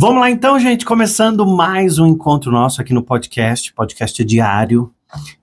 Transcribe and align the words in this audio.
Vamos 0.00 0.20
lá 0.20 0.30
então, 0.30 0.56
gente, 0.60 0.86
começando 0.86 1.44
mais 1.44 1.98
um 1.98 2.06
encontro 2.06 2.52
nosso 2.52 2.80
aqui 2.80 2.94
no 2.94 3.02
podcast, 3.02 3.72
podcast 3.74 4.24
diário. 4.24 4.92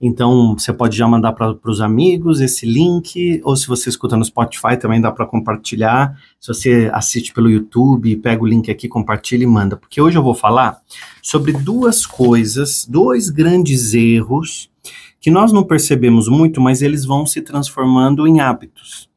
Então, 0.00 0.56
você 0.58 0.72
pode 0.72 0.96
já 0.96 1.06
mandar 1.06 1.34
para 1.34 1.58
os 1.62 1.82
amigos 1.82 2.40
esse 2.40 2.64
link, 2.64 3.38
ou 3.44 3.54
se 3.54 3.66
você 3.66 3.90
escuta 3.90 4.16
no 4.16 4.24
Spotify, 4.24 4.78
também 4.80 4.98
dá 4.98 5.12
para 5.12 5.26
compartilhar. 5.26 6.18
Se 6.40 6.48
você 6.48 6.90
assiste 6.94 7.34
pelo 7.34 7.50
YouTube, 7.50 8.16
pega 8.16 8.42
o 8.42 8.46
link 8.46 8.70
aqui, 8.70 8.88
compartilha 8.88 9.44
e 9.44 9.46
manda. 9.46 9.76
Porque 9.76 10.00
hoje 10.00 10.16
eu 10.16 10.22
vou 10.22 10.34
falar 10.34 10.80
sobre 11.20 11.52
duas 11.52 12.06
coisas, 12.06 12.86
dois 12.88 13.28
grandes 13.28 13.92
erros 13.92 14.70
que 15.20 15.30
nós 15.30 15.52
não 15.52 15.64
percebemos 15.64 16.28
muito, 16.28 16.62
mas 16.62 16.80
eles 16.80 17.04
vão 17.04 17.26
se 17.26 17.42
transformando 17.42 18.26
em 18.26 18.40
hábitos. 18.40 19.10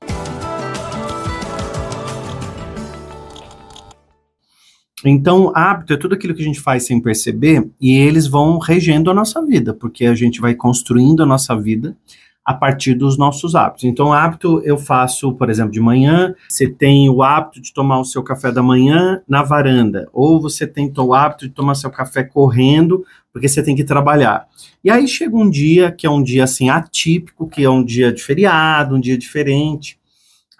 Então, 5.06 5.52
hábito 5.56 5.94
é 5.94 5.98
tudo 5.98 6.16
aquilo 6.16 6.34
que 6.34 6.42
a 6.42 6.46
gente 6.46 6.60
faz 6.60 6.86
sem 6.86 7.02
perceber 7.02 7.70
e 7.80 7.98
eles 7.98 8.28
vão 8.28 8.58
regendo 8.58 9.10
a 9.10 9.14
nossa 9.14 9.44
vida, 9.46 9.74
porque 9.74 10.06
a 10.06 10.16
gente 10.16 10.42
vai 10.42 10.54
construindo 10.54 11.24
a 11.24 11.26
nossa 11.26 11.56
vida 11.56 11.96
a 12.44 12.54
partir 12.54 12.96
dos 12.96 13.18
nossos 13.18 13.56
hábitos. 13.56 13.86
Então, 13.86 14.12
hábito 14.12 14.62
eu 14.66 14.78
faço, 14.78 15.34
por 15.34 15.50
exemplo, 15.50 15.72
de 15.72 15.80
manhã, 15.80 16.34
você 16.50 16.68
tem 16.68 17.10
o 17.10 17.22
hábito 17.22 17.62
de 17.62 17.72
tomar 17.72 18.00
o 18.00 18.06
seu 18.06 18.24
café 18.24 18.52
da 18.52 18.64
manhã 18.64 19.22
na 19.28 19.44
varanda, 19.44 20.10
ou 20.12 20.42
você 20.42 20.68
tem 20.68 20.92
o 20.98 21.14
hábito 21.14 21.48
de 21.48 21.54
tomar 21.54 21.76
seu 21.76 21.92
café 21.92 22.24
correndo, 22.24 23.06
porque 23.32 23.48
você 23.48 23.64
tem 23.64 23.76
que 23.76 23.84
trabalhar. 23.84 24.48
E 24.84 24.90
aí 24.90 25.08
chega 25.08 25.38
um 25.38 25.50
dia 25.50 25.92
que 25.92 26.08
é 26.08 26.10
um 26.10 26.24
dia 26.24 26.44
assim 26.44 26.70
atípico, 26.70 27.48
que 27.48 27.64
é 27.64 27.70
um 27.70 27.84
dia 27.84 28.12
de 28.12 28.22
feriado, 28.22 28.96
um 28.96 29.00
dia 29.00 29.18
diferente. 29.18 29.98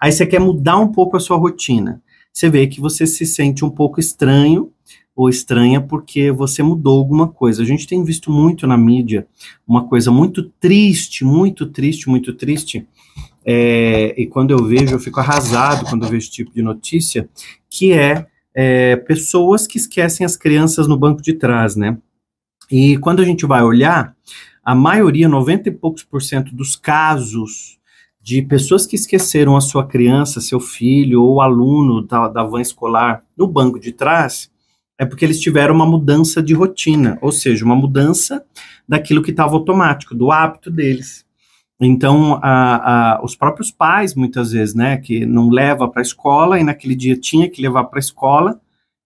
Aí 0.00 0.12
você 0.12 0.24
quer 0.24 0.38
mudar 0.38 0.78
um 0.78 0.88
pouco 0.88 1.16
a 1.16 1.20
sua 1.20 1.36
rotina 1.36 2.00
você 2.32 2.48
vê 2.48 2.66
que 2.66 2.80
você 2.80 3.06
se 3.06 3.26
sente 3.26 3.64
um 3.64 3.70
pouco 3.70 4.00
estranho 4.00 4.72
ou 5.14 5.28
estranha 5.28 5.80
porque 5.80 6.30
você 6.30 6.62
mudou 6.62 6.98
alguma 6.98 7.28
coisa. 7.28 7.62
A 7.62 7.66
gente 7.66 7.86
tem 7.86 8.02
visto 8.02 8.30
muito 8.30 8.66
na 8.66 8.76
mídia 8.76 9.26
uma 9.66 9.86
coisa 9.86 10.10
muito 10.10 10.44
triste, 10.60 11.24
muito 11.24 11.66
triste, 11.66 12.08
muito 12.08 12.32
triste. 12.32 12.86
É, 13.44 14.14
e 14.20 14.26
quando 14.26 14.52
eu 14.52 14.64
vejo, 14.64 14.94
eu 14.94 15.00
fico 15.00 15.20
arrasado 15.20 15.84
quando 15.86 16.04
eu 16.04 16.08
vejo 16.08 16.26
esse 16.26 16.30
tipo 16.30 16.52
de 16.52 16.62
notícia, 16.62 17.28
que 17.68 17.92
é, 17.92 18.26
é 18.54 18.96
pessoas 18.96 19.66
que 19.66 19.78
esquecem 19.78 20.24
as 20.24 20.36
crianças 20.36 20.86
no 20.86 20.96
banco 20.96 21.22
de 21.22 21.32
trás, 21.32 21.74
né? 21.76 21.98
E 22.70 22.96
quando 22.98 23.20
a 23.20 23.24
gente 23.24 23.44
vai 23.46 23.62
olhar, 23.62 24.14
a 24.64 24.74
maioria, 24.74 25.28
90 25.28 25.68
e 25.68 25.72
poucos 25.72 26.04
por 26.04 26.22
cento 26.22 26.54
dos 26.54 26.76
casos 26.76 27.79
de 28.30 28.42
pessoas 28.42 28.86
que 28.86 28.94
esqueceram 28.94 29.56
a 29.56 29.60
sua 29.60 29.84
criança, 29.84 30.40
seu 30.40 30.60
filho 30.60 31.20
ou 31.20 31.40
aluno 31.40 32.00
da, 32.00 32.28
da 32.28 32.44
van 32.44 32.60
escolar 32.60 33.24
no 33.36 33.44
banco 33.48 33.80
de 33.80 33.90
trás, 33.90 34.48
é 34.96 35.04
porque 35.04 35.24
eles 35.24 35.40
tiveram 35.40 35.74
uma 35.74 35.84
mudança 35.84 36.40
de 36.40 36.54
rotina, 36.54 37.18
ou 37.20 37.32
seja, 37.32 37.64
uma 37.64 37.74
mudança 37.74 38.44
daquilo 38.88 39.20
que 39.20 39.32
estava 39.32 39.56
automático, 39.56 40.14
do 40.14 40.30
hábito 40.30 40.70
deles. 40.70 41.26
Então, 41.80 42.38
a, 42.40 43.16
a, 43.16 43.24
os 43.24 43.34
próprios 43.34 43.72
pais, 43.72 44.14
muitas 44.14 44.52
vezes, 44.52 44.76
né, 44.76 44.96
que 44.98 45.26
não 45.26 45.50
leva 45.50 45.88
para 45.88 46.00
a 46.00 46.02
escola 46.02 46.60
e 46.60 46.62
naquele 46.62 46.94
dia 46.94 47.16
tinha 47.16 47.50
que 47.50 47.60
levar 47.60 47.82
para 47.86 47.98
a 47.98 48.00
escola 48.00 48.60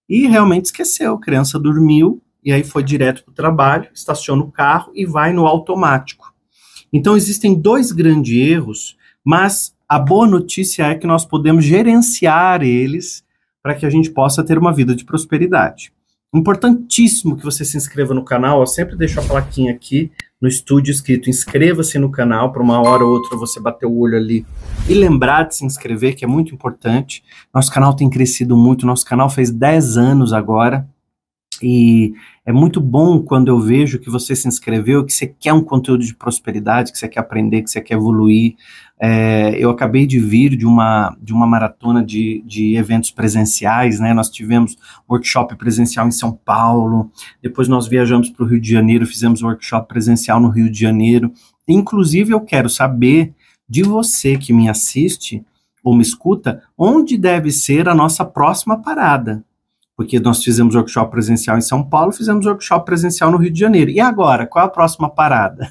e 0.06 0.26
realmente 0.26 0.66
esqueceu. 0.66 1.14
A 1.14 1.20
criança 1.20 1.58
dormiu 1.58 2.20
e 2.44 2.52
aí 2.52 2.62
foi 2.62 2.82
direto 2.82 3.24
para 3.24 3.32
o 3.32 3.34
trabalho, 3.34 3.88
estaciona 3.94 4.42
o 4.42 4.52
carro 4.52 4.92
e 4.94 5.06
vai 5.06 5.32
no 5.32 5.46
automático. 5.46 6.34
Então, 6.92 7.16
existem 7.16 7.58
dois 7.58 7.90
grandes 7.90 8.36
erros 8.36 9.02
mas 9.24 9.74
a 9.88 9.98
boa 9.98 10.26
notícia 10.26 10.84
é 10.84 10.94
que 10.94 11.06
nós 11.06 11.24
podemos 11.24 11.64
gerenciar 11.64 12.62
eles 12.62 13.24
para 13.62 13.74
que 13.74 13.86
a 13.86 13.90
gente 13.90 14.10
possa 14.10 14.44
ter 14.44 14.58
uma 14.58 14.72
vida 14.72 14.94
de 14.94 15.04
prosperidade. 15.04 15.92
Importantíssimo 16.34 17.36
que 17.36 17.44
você 17.44 17.64
se 17.64 17.76
inscreva 17.76 18.12
no 18.12 18.24
canal. 18.24 18.60
Eu 18.60 18.66
sempre 18.66 18.96
deixo 18.96 19.20
a 19.20 19.22
plaquinha 19.22 19.72
aqui 19.72 20.10
no 20.44 20.48
estúdio 20.48 20.92
escrito 20.92 21.30
inscreva-se 21.30 21.98
no 21.98 22.10
canal 22.10 22.52
para 22.52 22.62
uma 22.62 22.78
hora 22.78 23.02
ou 23.02 23.12
outra 23.12 23.38
você 23.38 23.58
bater 23.58 23.86
o 23.86 23.96
olho 23.96 24.16
ali 24.16 24.44
e 24.86 24.92
lembrar 24.92 25.44
de 25.44 25.56
se 25.56 25.64
inscrever, 25.64 26.14
que 26.14 26.24
é 26.24 26.28
muito 26.28 26.52
importante. 26.52 27.24
Nosso 27.54 27.72
canal 27.72 27.94
tem 27.94 28.10
crescido 28.10 28.54
muito, 28.54 28.84
nosso 28.84 29.06
canal 29.06 29.30
fez 29.30 29.50
10 29.50 29.96
anos 29.96 30.34
agora. 30.34 30.86
E 31.62 32.14
é 32.44 32.52
muito 32.52 32.80
bom 32.80 33.20
quando 33.22 33.48
eu 33.48 33.58
vejo 33.58 33.98
que 33.98 34.10
você 34.10 34.34
se 34.34 34.48
inscreveu, 34.48 35.04
que 35.04 35.12
você 35.12 35.26
quer 35.26 35.52
um 35.52 35.62
conteúdo 35.62 36.04
de 36.04 36.14
prosperidade, 36.14 36.92
que 36.92 36.98
você 36.98 37.08
quer 37.08 37.20
aprender, 37.20 37.62
que 37.62 37.70
você 37.70 37.80
quer 37.80 37.94
evoluir. 37.94 38.54
É, 39.00 39.56
eu 39.58 39.70
acabei 39.70 40.06
de 40.06 40.18
vir 40.18 40.56
de 40.56 40.66
uma, 40.66 41.16
de 41.20 41.32
uma 41.32 41.46
maratona 41.46 42.04
de, 42.04 42.42
de 42.46 42.76
eventos 42.76 43.10
presenciais, 43.10 44.00
né? 44.00 44.14
Nós 44.14 44.30
tivemos 44.30 44.76
workshop 45.08 45.56
presencial 45.56 46.06
em 46.06 46.12
São 46.12 46.32
Paulo, 46.32 47.10
depois 47.42 47.68
nós 47.68 47.86
viajamos 47.86 48.30
para 48.30 48.44
o 48.44 48.48
Rio 48.48 48.60
de 48.60 48.70
Janeiro, 48.70 49.06
fizemos 49.06 49.42
workshop 49.42 49.88
presencial 49.88 50.40
no 50.40 50.48
Rio 50.48 50.70
de 50.70 50.78
Janeiro. 50.78 51.32
Inclusive, 51.68 52.32
eu 52.32 52.40
quero 52.40 52.68
saber 52.68 53.32
de 53.68 53.82
você 53.82 54.36
que 54.36 54.52
me 54.52 54.68
assiste 54.68 55.44
ou 55.82 55.94
me 55.94 56.02
escuta, 56.02 56.62
onde 56.76 57.18
deve 57.18 57.50
ser 57.50 57.88
a 57.88 57.94
nossa 57.94 58.24
próxima 58.24 58.80
parada 58.80 59.44
porque 59.96 60.18
nós 60.18 60.42
fizemos 60.42 60.74
workshop 60.74 61.10
presencial 61.10 61.56
em 61.56 61.60
São 61.60 61.82
Paulo, 61.88 62.12
fizemos 62.12 62.46
workshop 62.46 62.84
presencial 62.84 63.30
no 63.30 63.36
Rio 63.36 63.50
de 63.50 63.60
Janeiro. 63.60 63.90
E 63.90 64.00
agora, 64.00 64.46
qual 64.46 64.64
é 64.64 64.66
a 64.66 64.70
próxima 64.70 65.08
parada? 65.08 65.70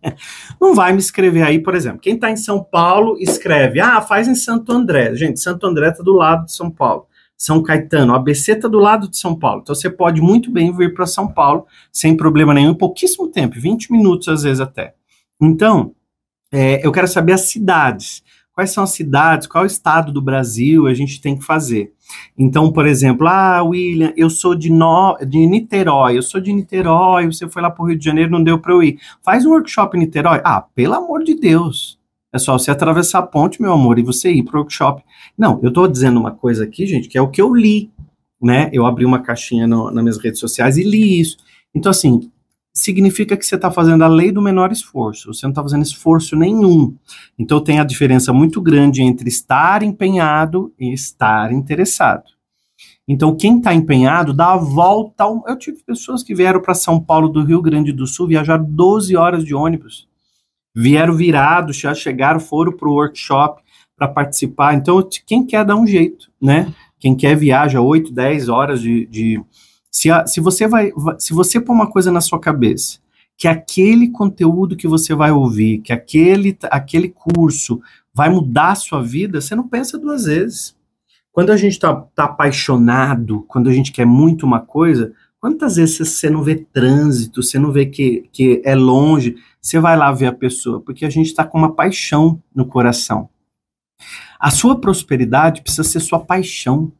Não 0.60 0.74
vai 0.74 0.92
me 0.92 0.98
escrever 0.98 1.42
aí, 1.42 1.58
por 1.58 1.74
exemplo, 1.74 2.00
quem 2.00 2.14
está 2.14 2.30
em 2.30 2.36
São 2.36 2.62
Paulo 2.62 3.16
escreve, 3.20 3.80
ah, 3.80 4.00
faz 4.00 4.26
em 4.26 4.34
Santo 4.34 4.72
André. 4.72 5.14
Gente, 5.14 5.38
Santo 5.38 5.66
André 5.66 5.90
está 5.90 6.02
do 6.02 6.14
lado 6.14 6.46
de 6.46 6.52
São 6.52 6.70
Paulo. 6.70 7.06
São 7.36 7.62
Caetano, 7.62 8.14
ABC 8.14 8.52
está 8.52 8.66
do 8.66 8.80
lado 8.80 9.08
de 9.08 9.16
São 9.16 9.38
Paulo. 9.38 9.60
Então 9.62 9.74
você 9.74 9.88
pode 9.88 10.20
muito 10.20 10.50
bem 10.50 10.74
vir 10.74 10.92
para 10.92 11.06
São 11.06 11.28
Paulo 11.28 11.66
sem 11.92 12.16
problema 12.16 12.52
nenhum, 12.52 12.72
em 12.72 12.74
pouquíssimo 12.74 13.28
tempo, 13.28 13.60
20 13.60 13.92
minutos 13.92 14.26
às 14.28 14.42
vezes 14.42 14.60
até. 14.60 14.94
Então, 15.40 15.94
é, 16.50 16.84
eu 16.84 16.90
quero 16.90 17.06
saber 17.06 17.34
as 17.34 17.42
cidades 17.42 18.24
quais 18.58 18.72
são 18.72 18.82
as 18.82 18.90
cidades, 18.90 19.46
qual 19.46 19.62
é 19.62 19.66
o 19.66 19.68
estado 19.68 20.10
do 20.10 20.20
Brasil 20.20 20.88
a 20.88 20.92
gente 20.92 21.20
tem 21.20 21.38
que 21.38 21.44
fazer. 21.44 21.92
Então, 22.36 22.72
por 22.72 22.88
exemplo, 22.88 23.28
ah, 23.28 23.62
William, 23.62 24.12
eu 24.16 24.28
sou 24.28 24.52
de, 24.52 24.68
no, 24.68 25.16
de 25.24 25.46
Niterói, 25.46 26.18
eu 26.18 26.24
sou 26.24 26.40
de 26.40 26.52
Niterói, 26.52 27.26
você 27.26 27.48
foi 27.48 27.62
lá 27.62 27.70
para 27.70 27.84
o 27.84 27.86
Rio 27.86 27.96
de 27.96 28.04
Janeiro, 28.04 28.32
não 28.32 28.42
deu 28.42 28.58
para 28.58 28.72
eu 28.72 28.82
ir. 28.82 28.98
Faz 29.22 29.46
um 29.46 29.50
workshop 29.50 29.96
em 29.96 30.00
Niterói. 30.00 30.40
Ah, 30.42 30.60
pelo 30.74 30.94
amor 30.94 31.22
de 31.22 31.36
Deus. 31.36 32.00
É 32.32 32.38
só 32.40 32.58
você 32.58 32.72
atravessar 32.72 33.20
a 33.20 33.22
ponte, 33.22 33.62
meu 33.62 33.72
amor, 33.72 33.96
e 33.96 34.02
você 34.02 34.32
ir 34.32 34.42
para 34.42 34.56
o 34.56 34.58
workshop. 34.62 35.04
Não, 35.38 35.60
eu 35.62 35.68
estou 35.68 35.86
dizendo 35.86 36.18
uma 36.18 36.32
coisa 36.32 36.64
aqui, 36.64 36.84
gente, 36.84 37.08
que 37.08 37.16
é 37.16 37.22
o 37.22 37.28
que 37.28 37.40
eu 37.40 37.54
li, 37.54 37.92
né? 38.42 38.70
Eu 38.72 38.86
abri 38.86 39.04
uma 39.04 39.20
caixinha 39.20 39.68
no, 39.68 39.88
nas 39.88 40.02
minhas 40.02 40.18
redes 40.18 40.40
sociais 40.40 40.76
e 40.76 40.82
li 40.82 41.20
isso. 41.20 41.36
Então, 41.72 41.90
assim, 41.90 42.28
significa 42.80 43.36
que 43.36 43.44
você 43.44 43.56
está 43.56 43.70
fazendo 43.70 44.02
a 44.04 44.08
lei 44.08 44.30
do 44.30 44.42
menor 44.42 44.72
esforço, 44.72 45.32
você 45.32 45.46
não 45.46 45.50
está 45.50 45.62
fazendo 45.62 45.82
esforço 45.82 46.36
nenhum. 46.36 46.94
Então 47.38 47.60
tem 47.60 47.80
a 47.80 47.84
diferença 47.84 48.32
muito 48.32 48.60
grande 48.60 49.02
entre 49.02 49.28
estar 49.28 49.82
empenhado 49.82 50.72
e 50.78 50.92
estar 50.92 51.52
interessado. 51.52 52.38
Então, 53.08 53.34
quem 53.34 53.56
está 53.56 53.72
empenhado 53.72 54.34
dá 54.34 54.52
a 54.52 54.56
volta. 54.58 55.24
Ao... 55.24 55.42
Eu 55.48 55.56
tive 55.56 55.82
pessoas 55.82 56.22
que 56.22 56.34
vieram 56.34 56.60
para 56.60 56.74
São 56.74 57.00
Paulo 57.00 57.30
do 57.30 57.42
Rio 57.42 57.62
Grande 57.62 57.90
do 57.90 58.06
Sul, 58.06 58.28
viajaram 58.28 58.66
12 58.68 59.16
horas 59.16 59.44
de 59.44 59.54
ônibus. 59.54 60.06
Vieram 60.76 61.14
virados, 61.14 61.78
já 61.78 61.94
chegaram, 61.94 62.38
foram 62.38 62.70
para 62.70 62.86
o 62.86 62.92
workshop 62.92 63.62
para 63.96 64.06
participar. 64.06 64.74
Então, 64.74 65.02
quem 65.26 65.44
quer 65.44 65.64
dar 65.64 65.76
um 65.76 65.86
jeito, 65.86 66.30
né? 66.40 66.72
Quem 67.00 67.16
quer 67.16 67.34
viaja 67.34 67.80
8, 67.80 68.12
10 68.12 68.48
horas 68.50 68.80
de, 68.82 69.06
de 69.06 69.42
se, 69.90 70.10
a, 70.10 70.26
se 70.26 70.40
você 70.40 70.66
vai, 70.66 70.92
se 71.18 71.32
você 71.32 71.60
pôr 71.60 71.72
uma 71.72 71.90
coisa 71.90 72.10
na 72.10 72.20
sua 72.20 72.40
cabeça, 72.40 72.98
que 73.36 73.46
aquele 73.46 74.10
conteúdo 74.10 74.76
que 74.76 74.88
você 74.88 75.14
vai 75.14 75.30
ouvir, 75.30 75.78
que 75.78 75.92
aquele, 75.92 76.58
aquele 76.64 77.08
curso 77.08 77.80
vai 78.12 78.28
mudar 78.28 78.72
a 78.72 78.74
sua 78.74 79.00
vida, 79.00 79.40
você 79.40 79.54
não 79.54 79.68
pensa 79.68 79.96
duas 79.96 80.24
vezes. 80.24 80.76
Quando 81.30 81.50
a 81.50 81.56
gente 81.56 81.74
está 81.74 81.94
tá 81.94 82.24
apaixonado, 82.24 83.44
quando 83.46 83.68
a 83.68 83.72
gente 83.72 83.92
quer 83.92 84.04
muito 84.04 84.44
uma 84.44 84.58
coisa, 84.58 85.12
quantas 85.40 85.76
vezes 85.76 86.08
você 86.08 86.28
não 86.28 86.42
vê 86.42 86.56
trânsito, 86.56 87.42
você 87.42 87.60
não 87.60 87.70
vê 87.70 87.86
que, 87.86 88.28
que 88.32 88.60
é 88.64 88.74
longe, 88.74 89.36
você 89.60 89.78
vai 89.78 89.96
lá 89.96 90.10
ver 90.10 90.26
a 90.26 90.32
pessoa, 90.32 90.80
porque 90.80 91.04
a 91.04 91.10
gente 91.10 91.26
está 91.26 91.44
com 91.44 91.58
uma 91.58 91.74
paixão 91.74 92.42
no 92.52 92.66
coração. 92.66 93.28
A 94.38 94.50
sua 94.50 94.80
prosperidade 94.80 95.62
precisa 95.62 95.84
ser 95.84 96.00
sua 96.00 96.18
paixão. 96.18 96.92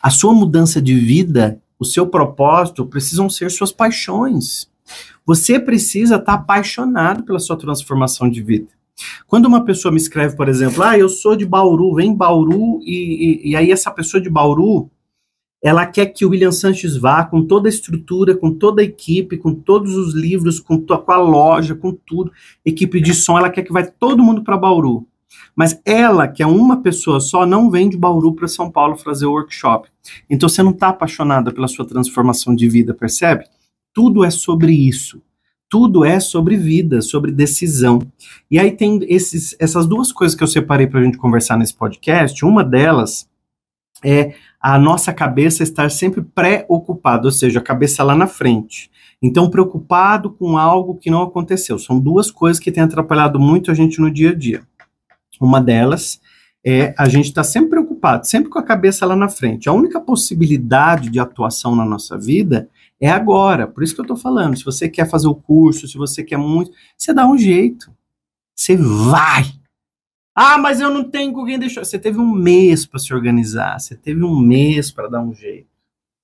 A 0.00 0.10
sua 0.10 0.32
mudança 0.32 0.80
de 0.80 0.94
vida 0.94 1.60
o 1.78 1.84
seu 1.84 2.06
propósito 2.06 2.86
precisam 2.86 3.30
ser 3.30 3.50
suas 3.50 3.72
paixões. 3.72 4.68
Você 5.24 5.60
precisa 5.60 6.16
estar 6.16 6.34
apaixonado 6.34 7.22
pela 7.22 7.38
sua 7.38 7.56
transformação 7.56 8.28
de 8.28 8.42
vida. 8.42 8.68
Quando 9.26 9.46
uma 9.46 9.64
pessoa 9.64 9.92
me 9.92 9.98
escreve, 9.98 10.36
por 10.36 10.48
exemplo, 10.48 10.82
ah, 10.82 10.98
eu 10.98 11.08
sou 11.08 11.36
de 11.36 11.46
Bauru, 11.46 11.94
vem 11.94 12.14
Bauru, 12.14 12.80
e, 12.82 13.42
e, 13.44 13.50
e 13.50 13.56
aí 13.56 13.70
essa 13.70 13.90
pessoa 13.90 14.20
de 14.20 14.28
Bauru, 14.28 14.90
ela 15.62 15.86
quer 15.86 16.06
que 16.06 16.24
o 16.24 16.30
William 16.30 16.52
Sanches 16.52 16.96
vá 16.96 17.24
com 17.24 17.44
toda 17.44 17.68
a 17.68 17.70
estrutura, 17.70 18.36
com 18.36 18.52
toda 18.52 18.80
a 18.80 18.84
equipe, 18.84 19.36
com 19.36 19.54
todos 19.54 19.96
os 19.96 20.14
livros, 20.14 20.60
com, 20.60 20.80
com 20.80 21.12
a 21.12 21.16
loja, 21.16 21.74
com 21.74 21.92
tudo, 21.92 22.32
equipe 22.64 23.00
de 23.00 23.14
som, 23.14 23.38
ela 23.38 23.50
quer 23.50 23.62
que 23.62 23.72
vai 23.72 23.86
todo 23.86 24.22
mundo 24.22 24.42
para 24.42 24.56
Bauru. 24.56 25.06
Mas 25.54 25.80
ela, 25.84 26.28
que 26.28 26.42
é 26.42 26.46
uma 26.46 26.82
pessoa 26.82 27.20
só, 27.20 27.44
não 27.44 27.70
vem 27.70 27.88
de 27.88 27.96
Bauru 27.96 28.34
para 28.34 28.48
São 28.48 28.70
Paulo 28.70 28.96
fazer 28.96 29.26
o 29.26 29.32
workshop. 29.32 29.88
Então 30.28 30.48
você 30.48 30.62
não 30.62 30.70
está 30.70 30.88
apaixonada 30.88 31.52
pela 31.52 31.68
sua 31.68 31.86
transformação 31.86 32.54
de 32.54 32.68
vida, 32.68 32.94
percebe? 32.94 33.44
Tudo 33.92 34.24
é 34.24 34.30
sobre 34.30 34.72
isso. 34.72 35.20
Tudo 35.70 36.04
é 36.04 36.18
sobre 36.18 36.56
vida, 36.56 37.02
sobre 37.02 37.30
decisão. 37.30 38.00
E 38.50 38.58
aí 38.58 38.70
tem 38.70 39.00
esses, 39.02 39.54
essas 39.58 39.86
duas 39.86 40.10
coisas 40.10 40.34
que 40.34 40.42
eu 40.42 40.48
separei 40.48 40.86
para 40.86 41.00
a 41.00 41.04
gente 41.04 41.18
conversar 41.18 41.58
nesse 41.58 41.74
podcast. 41.74 42.42
Uma 42.44 42.64
delas 42.64 43.28
é 44.02 44.34
a 44.60 44.78
nossa 44.78 45.12
cabeça 45.12 45.62
estar 45.62 45.90
sempre 45.90 46.22
preocupada, 46.22 47.26
ou 47.26 47.32
seja, 47.32 47.58
a 47.58 47.62
cabeça 47.62 48.02
lá 48.02 48.14
na 48.14 48.26
frente. 48.26 48.90
Então, 49.20 49.50
preocupado 49.50 50.30
com 50.30 50.56
algo 50.56 50.96
que 50.96 51.10
não 51.10 51.22
aconteceu. 51.22 51.78
São 51.78 51.98
duas 51.98 52.30
coisas 52.30 52.60
que 52.60 52.72
têm 52.72 52.82
atrapalhado 52.82 53.38
muito 53.38 53.70
a 53.70 53.74
gente 53.74 54.00
no 54.00 54.10
dia 54.10 54.30
a 54.30 54.34
dia. 54.34 54.62
Uma 55.40 55.60
delas 55.60 56.20
é 56.64 56.94
a 56.98 57.08
gente 57.08 57.26
estar 57.26 57.42
tá 57.42 57.48
sempre 57.48 57.70
preocupado, 57.70 58.26
sempre 58.26 58.50
com 58.50 58.58
a 58.58 58.62
cabeça 58.62 59.06
lá 59.06 59.16
na 59.16 59.28
frente. 59.28 59.68
A 59.68 59.72
única 59.72 60.00
possibilidade 60.00 61.08
de 61.08 61.18
atuação 61.18 61.74
na 61.74 61.84
nossa 61.84 62.18
vida 62.18 62.68
é 63.00 63.08
agora. 63.08 63.66
Por 63.66 63.82
isso 63.82 63.94
que 63.94 64.00
eu 64.00 64.04
estou 64.04 64.16
falando. 64.16 64.56
Se 64.56 64.64
você 64.64 64.88
quer 64.88 65.08
fazer 65.08 65.28
o 65.28 65.34
curso, 65.34 65.86
se 65.86 65.96
você 65.96 66.22
quer 66.22 66.36
muito, 66.36 66.72
você 66.96 67.12
dá 67.12 67.26
um 67.26 67.38
jeito. 67.38 67.90
Você 68.54 68.76
vai. 68.76 69.44
Ah, 70.34 70.58
mas 70.58 70.80
eu 70.80 70.90
não 70.90 71.04
tenho 71.04 71.32
com 71.32 71.44
quem 71.44 71.58
deixar. 71.58 71.84
Você 71.84 71.98
teve 71.98 72.18
um 72.18 72.32
mês 72.32 72.84
para 72.84 72.98
se 72.98 73.14
organizar. 73.14 73.78
Você 73.78 73.94
teve 73.94 74.22
um 74.22 74.38
mês 74.38 74.90
para 74.90 75.08
dar 75.08 75.22
um 75.22 75.34
jeito. 75.34 75.68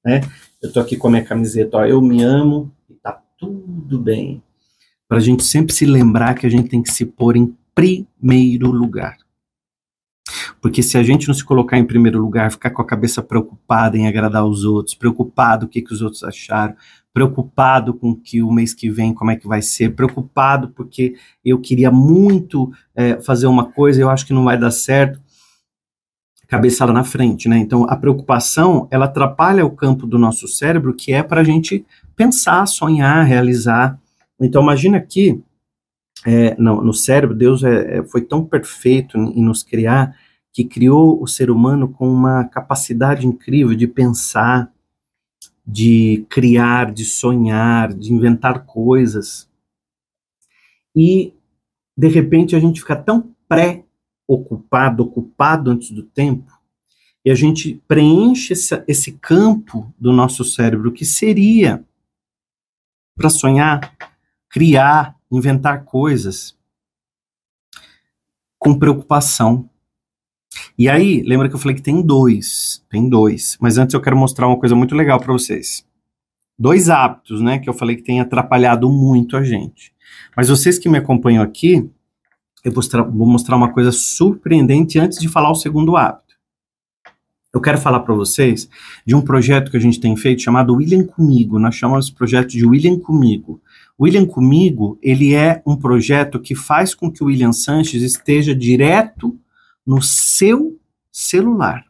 Né? 0.04 0.20
Eu 0.60 0.68
estou 0.68 0.82
aqui 0.82 0.96
com 0.96 1.08
a 1.08 1.10
minha 1.10 1.24
camiseta. 1.24 1.78
Ó, 1.78 1.84
eu 1.84 2.00
me 2.02 2.22
amo 2.22 2.72
e 2.90 2.94
tá 2.94 3.20
tudo 3.38 3.98
bem. 3.98 4.42
Para 5.08 5.18
a 5.18 5.20
gente 5.20 5.44
sempre 5.44 5.72
se 5.72 5.86
lembrar 5.86 6.34
que 6.34 6.46
a 6.46 6.50
gente 6.50 6.68
tem 6.68 6.82
que 6.82 6.92
se 6.92 7.06
pôr 7.06 7.36
em 7.36 7.56
primeiro 7.74 8.70
lugar. 8.70 9.16
Porque 10.60 10.82
se 10.82 10.96
a 10.96 11.02
gente 11.02 11.28
não 11.28 11.34
se 11.34 11.44
colocar 11.44 11.78
em 11.78 11.84
primeiro 11.84 12.18
lugar, 12.18 12.50
ficar 12.50 12.70
com 12.70 12.80
a 12.80 12.86
cabeça 12.86 13.22
preocupada 13.22 13.98
em 13.98 14.06
agradar 14.06 14.46
os 14.46 14.64
outros, 14.64 14.94
preocupado 14.94 15.66
o 15.66 15.68
que, 15.68 15.82
que 15.82 15.92
os 15.92 16.00
outros 16.00 16.24
acharam, 16.24 16.74
preocupado 17.12 17.94
com 17.94 18.14
que 18.14 18.42
o 18.42 18.50
mês 18.50 18.74
que 18.74 18.90
vem 18.90 19.14
como 19.14 19.30
é 19.30 19.36
que 19.36 19.46
vai 19.46 19.62
ser, 19.62 19.94
preocupado 19.94 20.68
porque 20.68 21.14
eu 21.44 21.60
queria 21.60 21.90
muito 21.90 22.72
é, 22.94 23.20
fazer 23.20 23.46
uma 23.46 23.66
coisa 23.70 24.00
eu 24.00 24.10
acho 24.10 24.26
que 24.26 24.32
não 24.32 24.44
vai 24.44 24.58
dar 24.58 24.70
certo, 24.70 25.20
cabeça 26.48 26.84
lá 26.84 26.92
na 26.92 27.04
frente, 27.04 27.48
né? 27.48 27.58
Então 27.58 27.84
a 27.88 27.96
preocupação 27.96 28.88
ela 28.90 29.04
atrapalha 29.04 29.64
o 29.64 29.70
campo 29.70 30.06
do 30.06 30.18
nosso 30.18 30.48
cérebro 30.48 30.94
que 30.94 31.12
é 31.12 31.22
para 31.22 31.40
a 31.40 31.44
gente 31.44 31.84
pensar, 32.16 32.66
sonhar, 32.66 33.24
realizar. 33.24 33.98
Então 34.40 34.62
imagina 34.62 34.96
aqui 34.98 35.42
é, 36.26 36.54
no, 36.56 36.82
no, 36.82 36.92
cérebro, 36.92 37.36
Deus 37.36 37.62
é, 37.62 37.98
é, 37.98 38.04
foi 38.04 38.22
tão 38.22 38.44
perfeito 38.44 39.18
em, 39.18 39.40
em 39.40 39.42
nos 39.42 39.62
criar 39.62 40.16
que 40.52 40.64
criou 40.64 41.20
o 41.20 41.26
ser 41.26 41.50
humano 41.50 41.88
com 41.88 42.08
uma 42.08 42.44
capacidade 42.44 43.26
incrível 43.26 43.74
de 43.74 43.88
pensar, 43.88 44.72
de 45.66 46.24
criar, 46.28 46.92
de 46.92 47.04
sonhar, 47.04 47.92
de 47.92 48.12
inventar 48.12 48.64
coisas. 48.64 49.50
E, 50.94 51.34
de 51.96 52.08
repente, 52.08 52.54
a 52.54 52.60
gente 52.60 52.80
fica 52.80 52.94
tão 52.94 53.34
pré-ocupado, 53.48 55.02
ocupado 55.02 55.70
antes 55.70 55.90
do 55.90 56.02
tempo, 56.02 56.52
e 57.24 57.30
a 57.30 57.34
gente 57.34 57.82
preenche 57.88 58.52
esse, 58.52 58.84
esse 58.86 59.12
campo 59.12 59.92
do 59.98 60.12
nosso 60.12 60.44
cérebro 60.44 60.92
que 60.92 61.04
seria 61.04 61.82
para 63.16 63.30
sonhar, 63.30 63.96
criar, 64.48 65.16
inventar 65.36 65.84
coisas 65.84 66.56
com 68.58 68.78
preocupação. 68.78 69.68
E 70.78 70.88
aí, 70.88 71.22
lembra 71.22 71.48
que 71.48 71.54
eu 71.54 71.58
falei 71.58 71.76
que 71.76 71.82
tem 71.82 72.00
dois, 72.00 72.84
tem 72.88 73.08
dois. 73.08 73.56
Mas 73.60 73.78
antes 73.78 73.94
eu 73.94 74.00
quero 74.00 74.16
mostrar 74.16 74.46
uma 74.46 74.58
coisa 74.58 74.74
muito 74.74 74.94
legal 74.94 75.20
para 75.20 75.32
vocês. 75.32 75.86
Dois 76.58 76.88
hábitos, 76.88 77.40
né, 77.40 77.58
que 77.58 77.68
eu 77.68 77.74
falei 77.74 77.96
que 77.96 78.02
tem 78.02 78.20
atrapalhado 78.20 78.88
muito 78.88 79.36
a 79.36 79.42
gente. 79.42 79.92
Mas 80.36 80.48
vocês 80.48 80.78
que 80.78 80.88
me 80.88 80.98
acompanham 80.98 81.42
aqui, 81.42 81.90
eu 82.64 82.72
vou 82.72 83.26
mostrar 83.26 83.56
uma 83.56 83.72
coisa 83.72 83.92
surpreendente 83.92 84.98
antes 84.98 85.18
de 85.18 85.28
falar 85.28 85.50
o 85.50 85.54
segundo 85.54 85.96
hábito. 85.96 86.24
Eu 87.52 87.60
quero 87.60 87.78
falar 87.78 88.00
para 88.00 88.14
vocês 88.14 88.68
de 89.06 89.14
um 89.14 89.20
projeto 89.20 89.70
que 89.70 89.76
a 89.76 89.80
gente 89.80 90.00
tem 90.00 90.16
feito 90.16 90.42
chamado 90.42 90.74
William 90.74 91.04
Comigo. 91.04 91.58
Nós 91.58 91.76
chamamos 91.76 92.06
esse 92.06 92.14
projeto 92.14 92.48
de 92.48 92.66
William 92.66 92.98
Comigo. 92.98 93.60
William 94.00 94.26
Comigo, 94.26 94.98
ele 95.00 95.34
é 95.34 95.62
um 95.66 95.76
projeto 95.76 96.40
que 96.40 96.54
faz 96.54 96.94
com 96.94 97.10
que 97.10 97.22
o 97.22 97.26
William 97.26 97.52
Sanches 97.52 98.02
esteja 98.02 98.54
direto 98.54 99.38
no 99.86 100.02
seu 100.02 100.78
celular, 101.12 101.84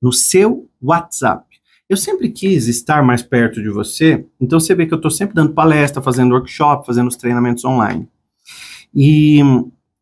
no 0.00 0.12
seu 0.12 0.68
WhatsApp. 0.80 1.44
Eu 1.88 1.96
sempre 1.96 2.30
quis 2.30 2.68
estar 2.68 3.02
mais 3.02 3.20
perto 3.20 3.60
de 3.60 3.68
você, 3.68 4.24
então 4.40 4.60
você 4.60 4.74
vê 4.76 4.86
que 4.86 4.94
eu 4.94 4.96
estou 4.96 5.10
sempre 5.10 5.34
dando 5.34 5.52
palestra, 5.52 6.00
fazendo 6.00 6.32
workshop, 6.32 6.86
fazendo 6.86 7.08
os 7.08 7.16
treinamentos 7.16 7.64
online. 7.64 8.08
E 8.94 9.40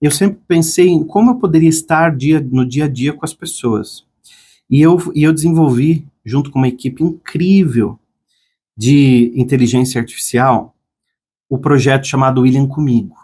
eu 0.01 0.11
sempre 0.11 0.39
pensei 0.47 0.89
em 0.89 1.03
como 1.03 1.31
eu 1.31 1.37
poderia 1.37 1.69
estar 1.69 2.15
dia, 2.15 2.41
no 2.41 2.67
dia 2.67 2.85
a 2.85 2.89
dia 2.89 3.15
com 3.15 3.25
as 3.25 3.33
pessoas. 3.33 4.05
E 4.69 4.83
eu, 4.83 4.99
e 5.15 5.23
eu 5.23 5.33
desenvolvi, 5.33 6.07
junto 6.23 6.51
com 6.51 6.59
uma 6.59 6.69
equipe 6.69 7.03
incrível 7.03 7.99
de 8.77 9.33
inteligência 9.35 9.99
artificial, 9.99 10.77
o 11.49 11.59
projeto 11.59 12.07
chamado 12.07 12.43
William 12.43 12.67
Comigo. 12.67 13.17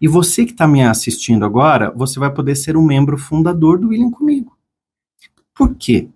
E 0.00 0.06
você 0.06 0.44
que 0.44 0.52
está 0.52 0.66
me 0.66 0.82
assistindo 0.82 1.44
agora, 1.44 1.90
você 1.90 2.18
vai 2.18 2.32
poder 2.32 2.54
ser 2.54 2.76
um 2.76 2.82
membro 2.82 3.16
fundador 3.16 3.78
do 3.78 3.88
William 3.88 4.10
Comigo. 4.10 4.56
Por 5.54 5.74
quê? 5.74 6.08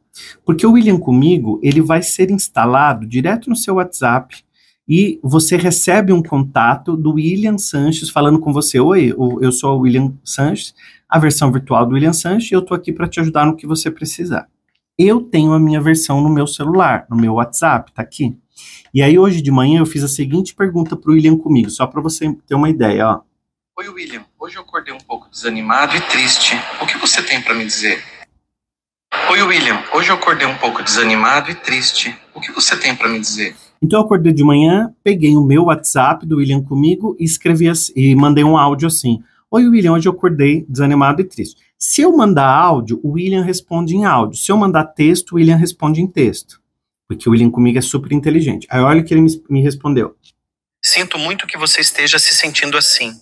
Porque 0.45 0.67
o 0.67 0.73
William 0.73 0.99
Comigo, 0.99 1.59
ele 1.63 1.81
vai 1.81 2.03
ser 2.03 2.31
instalado 2.31 3.07
direto 3.07 3.51
no 3.51 3.57
seu 3.57 3.75
WhatsApp 3.77 4.45
e 4.87 5.19
você 5.23 5.57
recebe 5.57 6.13
um 6.13 6.23
contato 6.23 6.97
do 6.97 7.15
William 7.15 7.57
Sanches 7.59 8.11
falando 8.11 8.39
com 8.39 8.53
você, 8.53 8.79
oi, 8.79 9.15
eu 9.41 9.51
sou 9.51 9.79
o 9.79 9.81
William 9.81 10.13
Sanches, 10.23 10.75
a 11.09 11.19
versão 11.19 11.51
virtual 11.51 11.87
do 11.87 11.95
William 11.95 12.13
Sanches, 12.13 12.51
e 12.51 12.55
eu 12.55 12.61
estou 12.61 12.77
aqui 12.77 12.93
para 12.93 13.09
te 13.09 13.19
ajudar 13.19 13.47
no 13.47 13.57
que 13.57 13.67
você 13.67 13.91
precisar. 13.91 14.47
Eu 14.99 15.23
tenho 15.23 15.53
a 15.53 15.59
minha 15.59 15.81
versão 15.81 16.21
no 16.21 16.29
meu 16.29 16.47
celular, 16.47 17.07
no 17.09 17.17
meu 17.17 17.35
WhatsApp, 17.35 17.93
tá 17.93 18.03
aqui. 18.03 18.37
E 18.93 19.03
aí 19.03 19.19
hoje 19.19 19.43
de 19.43 19.51
manhã 19.51 19.81
eu 19.81 19.87
fiz 19.87 20.03
a 20.05 20.09
seguinte 20.09 20.55
pergunta 20.55 20.97
para 20.97 21.11
o 21.11 21.15
William 21.15 21.37
comigo, 21.37 21.71
só 21.71 21.87
para 21.87 22.01
você 22.01 22.33
ter 22.47 22.55
uma 22.55 22.71
ideia, 22.71 23.09
ó. 23.09 23.21
Oi 23.77 23.89
William, 23.89 24.25
hoje 24.39 24.57
eu 24.57 24.63
acordei 24.63 24.95
um 24.95 24.99
pouco 24.99 25.29
desanimado 25.29 25.97
e 25.97 26.01
triste. 26.03 26.55
O 26.81 26.87
que 26.87 26.97
você 26.97 27.21
tem 27.23 27.43
para 27.43 27.55
me 27.55 27.67
dizer? 27.67 28.05
Oi 29.31 29.43
William, 29.43 29.83
hoje 29.93 30.11
eu 30.11 30.15
acordei 30.15 30.47
um 30.47 30.57
pouco 30.59 30.83
desanimado 30.83 31.51
e 31.51 31.55
triste. 31.57 32.17
O 32.33 32.41
que 32.41 32.53
você 32.53 32.77
tem 32.77 32.95
para 32.95 33.09
me 33.09 33.19
dizer? 33.19 33.57
Então 33.83 33.99
eu 33.99 34.05
acordei 34.05 34.33
de 34.33 34.45
manhã, 34.45 34.95
peguei 35.03 35.37
o 35.37 35.43
meu 35.43 35.65
WhatsApp 35.65 36.25
do 36.25 36.37
William 36.37 36.63
comigo 36.63 37.17
e 37.19 37.25
escrevi 37.25 37.69
assim, 37.69 37.93
e 37.97 38.15
mandei 38.15 38.45
um 38.45 38.57
áudio 38.57 38.87
assim. 38.87 39.23
Oi 39.51 39.67
William, 39.67 39.93
hoje 39.93 40.09
eu 40.09 40.13
acordei 40.13 40.65
desanimado 40.69 41.21
e 41.21 41.25
triste. 41.25 41.61
Se 41.79 42.01
eu 42.01 42.17
mandar 42.17 42.49
áudio, 42.49 42.99
o 43.03 43.11
William 43.11 43.43
responde 43.43 43.97
em 43.97 44.05
áudio. 44.05 44.39
Se 44.39 44.51
eu 44.51 44.57
mandar 44.57 44.85
texto, 44.85 45.33
o 45.33 45.35
William 45.35 45.57
responde 45.57 46.01
em 46.01 46.07
texto. 46.07 46.61
Porque 47.09 47.29
o 47.29 47.33
William 47.33 47.51
comigo 47.51 47.79
é 47.79 47.83
super 47.83 48.13
inteligente. 48.13 48.67
Aí 48.71 48.81
olha 48.81 49.01
o 49.01 49.05
que 49.05 49.13
ele 49.13 49.27
me 49.49 49.63
respondeu. 49.63 50.17
Sinto 50.83 51.19
muito 51.19 51.47
que 51.47 51.57
você 51.57 51.81
esteja 51.81 52.19
se 52.19 52.35
sentindo 52.35 52.77
assim. 52.77 53.21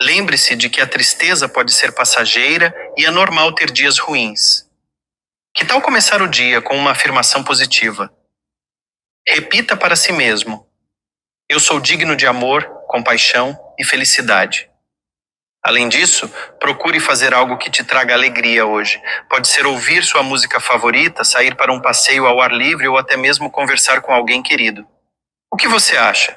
Lembre-se 0.00 0.56
de 0.56 0.68
que 0.68 0.80
a 0.80 0.86
tristeza 0.86 1.48
pode 1.48 1.72
ser 1.72 1.92
passageira 1.92 2.74
e 2.96 3.04
é 3.04 3.10
normal 3.10 3.54
ter 3.54 3.70
dias 3.70 3.98
ruins. 3.98 4.68
Que 5.54 5.64
tal 5.64 5.80
começar 5.82 6.22
o 6.22 6.28
dia 6.28 6.60
com 6.62 6.76
uma 6.76 6.90
afirmação 6.90 7.44
positiva? 7.44 8.12
Repita 9.26 9.76
para 9.76 9.94
si 9.94 10.10
mesmo: 10.12 10.66
Eu 11.48 11.60
sou 11.60 11.78
digno 11.78 12.16
de 12.16 12.26
amor, 12.26 12.64
compaixão 12.88 13.56
e 13.78 13.84
felicidade. 13.84 14.71
Além 15.62 15.88
disso, 15.88 16.28
procure 16.58 16.98
fazer 16.98 17.32
algo 17.32 17.56
que 17.56 17.70
te 17.70 17.84
traga 17.84 18.14
alegria 18.14 18.66
hoje. 18.66 19.00
Pode 19.30 19.46
ser 19.46 19.64
ouvir 19.64 20.02
sua 20.02 20.22
música 20.22 20.58
favorita, 20.58 21.22
sair 21.22 21.54
para 21.54 21.72
um 21.72 21.80
passeio 21.80 22.26
ao 22.26 22.40
ar 22.40 22.52
livre 22.52 22.88
ou 22.88 22.98
até 22.98 23.16
mesmo 23.16 23.48
conversar 23.48 24.00
com 24.00 24.12
alguém 24.12 24.42
querido. 24.42 24.84
O 25.52 25.56
que 25.56 25.68
você 25.68 25.96
acha? 25.96 26.36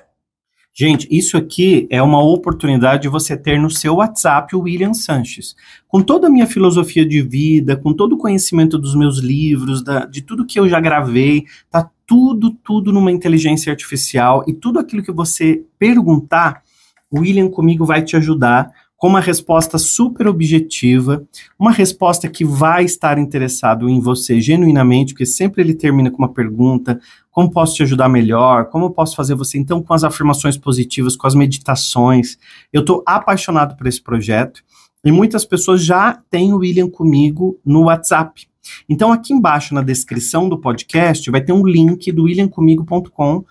Gente, 0.78 1.08
isso 1.10 1.38
aqui 1.38 1.88
é 1.90 2.02
uma 2.04 2.22
oportunidade 2.22 3.04
de 3.04 3.08
você 3.08 3.36
ter 3.36 3.58
no 3.58 3.72
seu 3.72 3.96
WhatsApp 3.96 4.56
o 4.56 4.60
William 4.60 4.94
Sanches. 4.94 5.56
Com 5.88 6.02
toda 6.02 6.28
a 6.28 6.30
minha 6.30 6.46
filosofia 6.46 7.06
de 7.06 7.22
vida, 7.22 7.78
com 7.78 7.94
todo 7.94 8.14
o 8.14 8.18
conhecimento 8.18 8.78
dos 8.78 8.94
meus 8.94 9.20
livros, 9.20 9.82
da, 9.82 10.06
de 10.06 10.22
tudo 10.22 10.46
que 10.46 10.60
eu 10.60 10.68
já 10.68 10.80
gravei, 10.80 11.46
tá 11.72 11.90
tudo, 12.06 12.52
tudo 12.52 12.92
numa 12.92 13.12
inteligência 13.12 13.72
artificial 13.72 14.44
e 14.46 14.54
tudo 14.54 14.78
aquilo 14.78 15.02
que 15.02 15.14
você 15.14 15.64
perguntar, 15.80 16.62
o 17.10 17.22
William 17.22 17.50
comigo 17.50 17.86
vai 17.86 18.04
te 18.04 18.18
ajudar 18.18 18.70
com 18.98 19.08
uma 19.08 19.20
resposta 19.20 19.78
super 19.78 20.28
objetiva, 20.28 21.26
uma 21.60 21.72
resposta 21.72 22.30
que 22.30 22.46
vai 22.46 22.86
estar 22.86 23.18
interessado 23.18 23.90
em 23.90 24.00
você 24.00 24.40
genuinamente, 24.40 25.14
porque 25.14 25.26
sempre 25.26 25.62
ele 25.62 25.74
termina 25.74 26.10
com 26.10 26.18
uma 26.18 26.34
pergunta: 26.34 27.00
como 27.30 27.52
posso 27.52 27.76
te 27.76 27.84
ajudar 27.84 28.08
melhor? 28.08 28.66
Como 28.66 28.92
posso 28.92 29.16
fazer 29.16 29.36
você? 29.36 29.58
Então, 29.58 29.82
com 29.84 29.94
as 29.94 30.04
afirmações 30.04 30.58
positivas, 30.58 31.16
com 31.16 31.28
as 31.28 31.36
meditações. 31.36 32.38
Eu 32.72 32.82
estou 32.82 33.04
apaixonado 33.06 33.76
por 33.76 33.88
esse 33.88 34.02
projeto. 34.02 34.64
E 35.04 35.12
muitas 35.12 35.46
pessoas 35.46 35.84
já 35.84 36.20
têm 36.32 36.52
o 36.52 36.58
William 36.58 36.90
comigo 36.90 37.60
no 37.64 37.84
WhatsApp. 37.84 38.48
Então, 38.90 39.12
aqui 39.12 39.34
embaixo 39.34 39.74
na 39.76 39.82
descrição 39.82 40.50
do 40.50 40.58
podcast 40.58 41.30
vai 41.30 41.42
ter 41.42 41.54
um 41.54 41.66
link 41.66 42.12
do 42.12 42.24
williamcomigo.com 42.24 43.46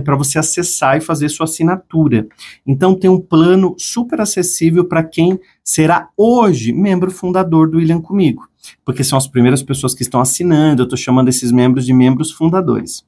para 0.00 0.16
você 0.16 0.38
acessar 0.38 0.96
e 0.96 1.00
fazer 1.00 1.28
sua 1.28 1.44
assinatura. 1.44 2.26
Então 2.66 2.94
tem 2.94 3.10
um 3.10 3.20
plano 3.20 3.74
super 3.78 4.20
acessível 4.20 4.84
para 4.84 5.02
quem 5.02 5.38
será 5.64 6.08
hoje 6.16 6.72
membro 6.72 7.10
fundador 7.10 7.68
do 7.68 7.78
William 7.78 8.00
Comigo, 8.00 8.48
porque 8.84 9.02
são 9.02 9.18
as 9.18 9.26
primeiras 9.26 9.62
pessoas 9.62 9.94
que 9.94 10.02
estão 10.02 10.20
assinando, 10.20 10.82
eu 10.82 10.84
estou 10.84 10.98
chamando 10.98 11.28
esses 11.28 11.50
membros 11.50 11.84
de 11.84 11.92
membros 11.92 12.30
fundadores. 12.30 13.04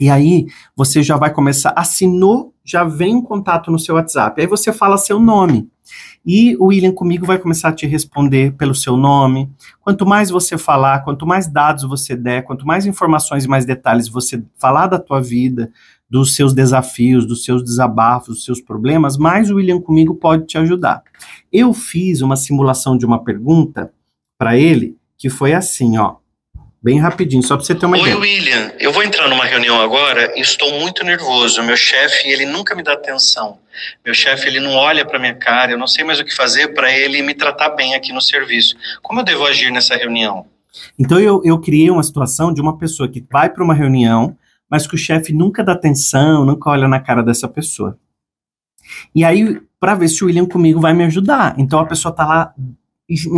E 0.00 0.08
aí 0.08 0.46
você 0.74 1.02
já 1.02 1.18
vai 1.18 1.30
começar, 1.30 1.74
assinou, 1.76 2.54
já 2.64 2.84
vem 2.84 3.16
um 3.16 3.22
contato 3.22 3.70
no 3.70 3.78
seu 3.78 3.96
WhatsApp. 3.96 4.40
Aí 4.40 4.46
você 4.46 4.72
fala 4.72 4.96
seu 4.96 5.20
nome. 5.20 5.68
E 6.24 6.56
o 6.56 6.66
William 6.66 6.92
comigo 6.92 7.26
vai 7.26 7.38
começar 7.38 7.68
a 7.68 7.72
te 7.72 7.86
responder 7.86 8.54
pelo 8.56 8.74
seu 8.74 8.96
nome. 8.96 9.50
Quanto 9.80 10.06
mais 10.06 10.30
você 10.30 10.56
falar, 10.56 11.00
quanto 11.00 11.26
mais 11.26 11.46
dados 11.46 11.84
você 11.84 12.16
der, 12.16 12.42
quanto 12.42 12.66
mais 12.66 12.86
informações 12.86 13.44
e 13.44 13.48
mais 13.48 13.64
detalhes 13.64 14.08
você 14.08 14.42
falar 14.58 14.86
da 14.86 14.98
tua 14.98 15.20
vida, 15.20 15.70
dos 16.08 16.34
seus 16.34 16.52
desafios, 16.52 17.26
dos 17.26 17.44
seus 17.44 17.62
desabafos, 17.62 18.36
dos 18.36 18.44
seus 18.44 18.60
problemas, 18.60 19.16
mais 19.16 19.50
o 19.50 19.56
William 19.56 19.80
comigo 19.80 20.14
pode 20.14 20.46
te 20.46 20.58
ajudar. 20.58 21.02
Eu 21.52 21.72
fiz 21.72 22.20
uma 22.20 22.36
simulação 22.36 22.96
de 22.96 23.06
uma 23.06 23.22
pergunta 23.22 23.92
para 24.38 24.56
ele 24.56 24.96
que 25.16 25.28
foi 25.28 25.52
assim, 25.52 25.98
ó. 25.98 26.16
Bem 26.82 26.98
rapidinho, 26.98 27.42
só 27.42 27.56
para 27.56 27.66
você 27.66 27.74
ter 27.74 27.84
uma 27.84 27.98
Oi, 27.98 28.00
ideia. 28.00 28.16
Oi, 28.16 28.22
William. 28.22 28.72
Eu 28.78 28.90
vou 28.90 29.02
entrar 29.02 29.28
numa 29.28 29.44
reunião 29.44 29.78
agora 29.82 30.32
e 30.34 30.40
estou 30.40 30.80
muito 30.80 31.04
nervoso. 31.04 31.62
Meu 31.62 31.76
chefe, 31.76 32.26
ele 32.26 32.46
nunca 32.46 32.74
me 32.74 32.82
dá 32.82 32.94
atenção. 32.94 33.58
Meu 34.02 34.14
chefe, 34.14 34.48
ele 34.48 34.60
não 34.60 34.72
olha 34.72 35.04
para 35.04 35.18
minha 35.18 35.34
cara. 35.34 35.72
Eu 35.72 35.78
não 35.78 35.86
sei 35.86 36.04
mais 36.04 36.18
o 36.18 36.24
que 36.24 36.34
fazer 36.34 36.68
para 36.68 36.90
ele 36.90 37.20
me 37.20 37.34
tratar 37.34 37.70
bem 37.70 37.94
aqui 37.94 38.14
no 38.14 38.20
serviço. 38.22 38.76
Como 39.02 39.20
eu 39.20 39.24
devo 39.24 39.44
agir 39.44 39.70
nessa 39.70 39.94
reunião? 39.94 40.46
Então, 40.98 41.20
eu, 41.20 41.42
eu 41.44 41.60
criei 41.60 41.90
uma 41.90 42.02
situação 42.02 42.50
de 42.50 42.62
uma 42.62 42.78
pessoa 42.78 43.10
que 43.10 43.22
vai 43.30 43.50
para 43.50 43.62
uma 43.62 43.74
reunião, 43.74 44.34
mas 44.70 44.86
que 44.86 44.94
o 44.94 44.98
chefe 44.98 45.34
nunca 45.34 45.62
dá 45.62 45.72
atenção, 45.72 46.46
nunca 46.46 46.70
olha 46.70 46.88
na 46.88 46.98
cara 46.98 47.22
dessa 47.22 47.46
pessoa. 47.46 47.98
E 49.14 49.22
aí, 49.22 49.60
para 49.78 49.94
ver 49.94 50.08
se 50.08 50.24
o 50.24 50.28
William 50.28 50.46
comigo 50.46 50.80
vai 50.80 50.94
me 50.94 51.04
ajudar. 51.04 51.54
Então, 51.58 51.78
a 51.78 51.86
pessoa 51.86 52.14
tá 52.14 52.24
lá 52.24 52.54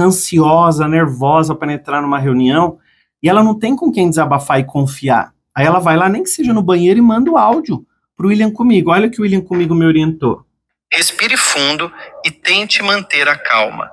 ansiosa, 0.01 0.87
nervosa 0.87 1.57
para 1.57 1.73
entrar 1.73 2.01
numa 2.01 2.21
reunião 2.21 2.79
e 3.23 3.29
ela 3.29 3.43
não 3.43 3.59
tem 3.59 3.77
com 3.77 3.93
quem 3.93 4.11
desabafar 4.11 4.59
e 4.59 4.65
confiar. 4.65 5.33
Aí 5.55 5.67
ela 5.67 5.79
vai 5.79 5.97
lá, 5.97 6.09
nem 6.09 6.23
que 6.23 6.31
seja 6.31 6.53
no 6.53 6.63
banheiro, 6.63 6.99
e 6.99 7.03
manda 7.03 7.31
o 7.31 7.37
áudio 7.37 7.87
pro 8.17 8.29
William 8.29 8.51
comigo. 8.51 8.91
Olha 8.91 9.07
o 9.07 9.11
que 9.11 9.21
o 9.21 9.23
William 9.23 9.41
comigo 9.41 9.75
me 9.75 9.87
orientou. 9.87 10.45
Respire 10.93 11.37
fundo 11.37 11.93
e 12.25 12.31
tente 12.31 12.83
manter 12.83 13.29
a 13.29 13.37
calma. 13.37 13.91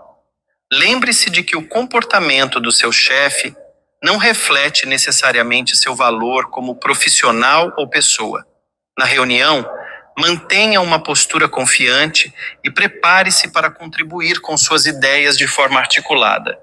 Lembre-se 0.71 1.29
de 1.29 1.43
que 1.43 1.57
o 1.57 1.67
comportamento 1.67 2.59
do 2.59 2.71
seu 2.71 2.91
chefe 2.91 3.55
não 4.03 4.17
reflete 4.17 4.85
necessariamente 4.85 5.75
seu 5.75 5.95
valor 5.95 6.49
como 6.49 6.75
profissional 6.75 7.73
ou 7.77 7.87
pessoa. 7.87 8.45
Na 8.97 9.05
reunião, 9.05 9.65
mantenha 10.17 10.81
uma 10.81 11.01
postura 11.01 11.47
confiante 11.47 12.33
e 12.63 12.69
prepare-se 12.69 13.51
para 13.51 13.71
contribuir 13.71 14.41
com 14.41 14.57
suas 14.57 14.85
ideias 14.85 15.37
de 15.37 15.47
forma 15.47 15.79
articulada. 15.79 16.57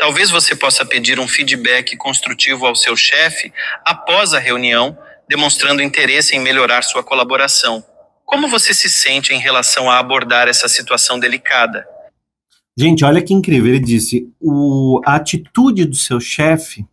Talvez 0.00 0.30
você 0.30 0.56
possa 0.56 0.82
pedir 0.82 1.20
um 1.20 1.28
feedback 1.28 1.94
construtivo 1.94 2.64
ao 2.64 2.74
seu 2.74 2.96
chefe 2.96 3.52
após 3.84 4.32
a 4.32 4.38
reunião, 4.38 4.96
demonstrando 5.28 5.82
interesse 5.82 6.34
em 6.34 6.40
melhorar 6.40 6.80
sua 6.80 7.02
colaboração. 7.04 7.84
Como 8.24 8.48
você 8.48 8.72
se 8.72 8.88
sente 8.88 9.34
em 9.34 9.38
relação 9.38 9.90
a 9.90 9.98
abordar 9.98 10.48
essa 10.48 10.68
situação 10.68 11.20
delicada? 11.20 11.86
Gente, 12.74 13.04
olha 13.04 13.20
que 13.20 13.34
incrível. 13.34 13.74
Ele 13.74 13.84
disse: 13.84 14.26
o, 14.40 15.02
a 15.04 15.16
atitude 15.16 15.84
do 15.84 15.96
seu 15.96 16.18
chefe 16.18 16.86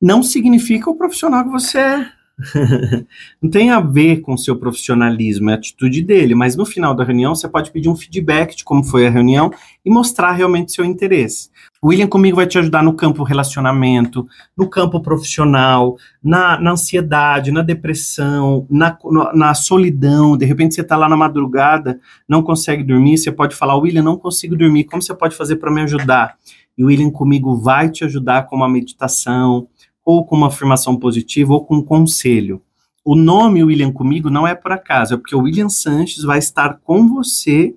não 0.00 0.22
significa 0.22 0.88
o 0.88 0.96
profissional 0.96 1.44
que 1.44 1.50
você 1.50 1.78
é. 1.78 2.12
não 3.40 3.50
tem 3.50 3.70
a 3.70 3.80
ver 3.80 4.20
com 4.20 4.36
seu 4.36 4.56
profissionalismo, 4.56 5.50
é 5.50 5.52
a 5.52 5.56
atitude 5.56 6.02
dele, 6.02 6.34
mas 6.34 6.56
no 6.56 6.64
final 6.64 6.94
da 6.94 7.04
reunião 7.04 7.34
você 7.34 7.48
pode 7.48 7.70
pedir 7.70 7.88
um 7.88 7.96
feedback 7.96 8.56
de 8.56 8.64
como 8.64 8.82
foi 8.82 9.06
a 9.06 9.10
reunião 9.10 9.50
e 9.84 9.90
mostrar 9.90 10.32
realmente 10.32 10.72
seu 10.72 10.84
interesse. 10.84 11.50
O 11.80 11.88
William 11.88 12.06
comigo 12.06 12.36
vai 12.36 12.46
te 12.46 12.58
ajudar 12.58 12.82
no 12.82 12.94
campo 12.94 13.22
relacionamento, 13.22 14.26
no 14.56 14.68
campo 14.68 15.00
profissional, 15.00 15.96
na, 16.22 16.58
na 16.58 16.72
ansiedade, 16.72 17.50
na 17.50 17.60
depressão, 17.60 18.66
na, 18.70 18.96
na 19.34 19.52
solidão. 19.52 20.36
De 20.36 20.44
repente 20.44 20.74
você 20.74 20.80
está 20.80 20.96
lá 20.96 21.08
na 21.08 21.16
madrugada, 21.16 21.98
não 22.28 22.42
consegue 22.42 22.84
dormir, 22.84 23.18
você 23.18 23.32
pode 23.32 23.56
falar, 23.56 23.76
William, 23.76 24.02
não 24.02 24.16
consigo 24.16 24.56
dormir, 24.56 24.84
como 24.84 25.02
você 25.02 25.14
pode 25.14 25.34
fazer 25.34 25.56
para 25.56 25.72
me 25.72 25.82
ajudar? 25.82 26.36
E 26.76 26.84
o 26.84 26.86
William 26.86 27.10
comigo 27.10 27.56
vai 27.56 27.90
te 27.90 28.04
ajudar 28.04 28.46
com 28.46 28.56
uma 28.56 28.68
meditação, 28.68 29.68
ou 30.04 30.24
com 30.24 30.36
uma 30.36 30.48
afirmação 30.48 30.96
positiva, 30.96 31.52
ou 31.52 31.64
com 31.64 31.76
um 31.76 31.84
conselho. 31.84 32.60
O 33.04 33.16
nome 33.16 33.64
William 33.64 33.92
comigo 33.92 34.30
não 34.30 34.46
é 34.46 34.54
por 34.54 34.72
acaso, 34.72 35.14
é 35.14 35.16
porque 35.16 35.34
o 35.34 35.42
William 35.42 35.68
Sanches 35.68 36.22
vai 36.22 36.38
estar 36.38 36.78
com 36.84 37.08
você 37.08 37.74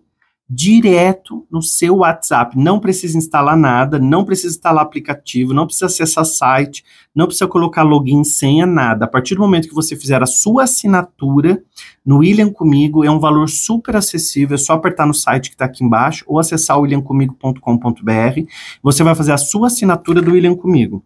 direto 0.48 1.46
no 1.52 1.62
seu 1.62 1.98
WhatsApp. 1.98 2.58
Não 2.58 2.80
precisa 2.80 3.18
instalar 3.18 3.58
nada, 3.58 3.98
não 3.98 4.24
precisa 4.24 4.56
instalar 4.56 4.84
aplicativo, 4.84 5.54
não 5.54 5.66
precisa 5.66 5.88
acessar 5.88 6.26
site, 6.26 6.84
não 7.16 7.26
precisa 7.26 7.48
colocar 7.48 7.84
login, 7.84 8.24
senha, 8.24 8.66
nada. 8.66 9.06
A 9.06 9.08
partir 9.08 9.36
do 9.36 9.42
momento 9.42 9.68
que 9.68 9.74
você 9.74 9.96
fizer 9.96 10.22
a 10.22 10.28
sua 10.28 10.64
assinatura 10.64 11.64
no 12.06 12.20
William 12.20 12.52
Comigo, 12.52 13.04
é 13.04 13.10
um 13.10 13.20
valor 13.20 13.50
super 13.50 13.96
acessível, 13.96 14.56
é 14.56 14.60
só 14.60 14.74
apertar 14.74 15.08
no 15.08 15.14
site 15.14 15.50
que 15.50 15.56
está 15.56 15.66
aqui 15.66 15.84
embaixo 15.84 16.24
ou 16.28 16.38
acessar 16.38 16.80
williamcomigo.com.br. 16.80 18.42
Você 18.84 19.04
vai 19.04 19.16
fazer 19.16 19.32
a 19.32 19.38
sua 19.38 19.68
assinatura 19.68 20.22
do 20.22 20.32
William 20.32 20.56
Comigo. 20.56 21.04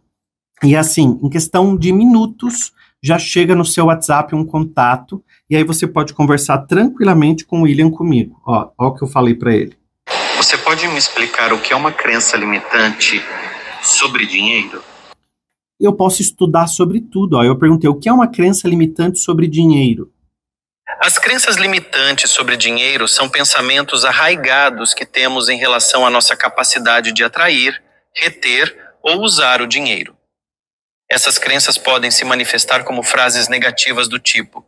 E 0.64 0.76
assim, 0.76 1.20
em 1.24 1.30
questão 1.30 1.76
de 1.78 1.92
minutos, 1.92 2.74
já 3.02 3.18
chega 3.18 3.56
no 3.56 3.64
seu 3.64 3.86
WhatsApp 3.86 4.36
um 4.36 4.46
contato, 4.46 5.24
e 5.50 5.56
aí 5.56 5.64
você 5.64 5.88
pode 5.88 6.14
conversar 6.14 6.60
tranquilamente 6.60 7.46
com 7.46 7.62
o 7.62 7.64
William 7.64 7.90
comigo. 7.90 8.42
Ó, 8.46 8.70
ó 8.78 8.88
o 8.88 8.94
que 8.94 9.04
eu 9.04 9.08
falei 9.08 9.34
para 9.34 9.56
ele. 9.56 9.78
Você 10.36 10.58
pode 10.58 10.88
me 10.88 10.98
explicar 10.98 11.54
o 11.54 11.60
que 11.60 11.74
é 11.74 11.76
uma 11.76 11.92
crença 11.92 12.36
limitante 12.38 13.24
sobre 13.82 14.26
dinheiro? 14.26 14.84
Eu 15.80 15.94
posso 15.94 16.22
estudar 16.22 16.68
sobre 16.68 17.00
tudo. 17.00 17.38
Ó. 17.38 17.44
Eu 17.44 17.58
perguntei 17.58 17.90
o 17.90 17.96
que 17.96 18.10
é 18.10 18.14
uma 18.14 18.28
crença 18.28 18.68
limitante 18.68 19.20
sobre 19.20 19.48
dinheiro. 19.48 20.12
As 21.02 21.18
crenças 21.18 21.56
limitantes 21.56 22.32
sobre 22.32 22.58
dinheiro 22.58 23.08
são 23.08 23.30
pensamentos 23.30 24.04
arraigados 24.04 24.94
que 24.94 25.06
temos 25.06 25.48
em 25.48 25.58
relação 25.58 26.06
à 26.06 26.10
nossa 26.10 26.36
capacidade 26.36 27.14
de 27.14 27.24
atrair, 27.24 27.82
reter 28.14 28.76
ou 29.02 29.22
usar 29.22 29.62
o 29.62 29.68
dinheiro. 29.68 30.19
Essas 31.12 31.40
crenças 31.40 31.78
podem 31.78 32.12
se 32.12 32.24
manifestar 32.24 32.84
como 32.84 33.02
frases 33.02 33.48
negativas 33.48 34.08
do 34.08 34.20
tipo: 34.20 34.66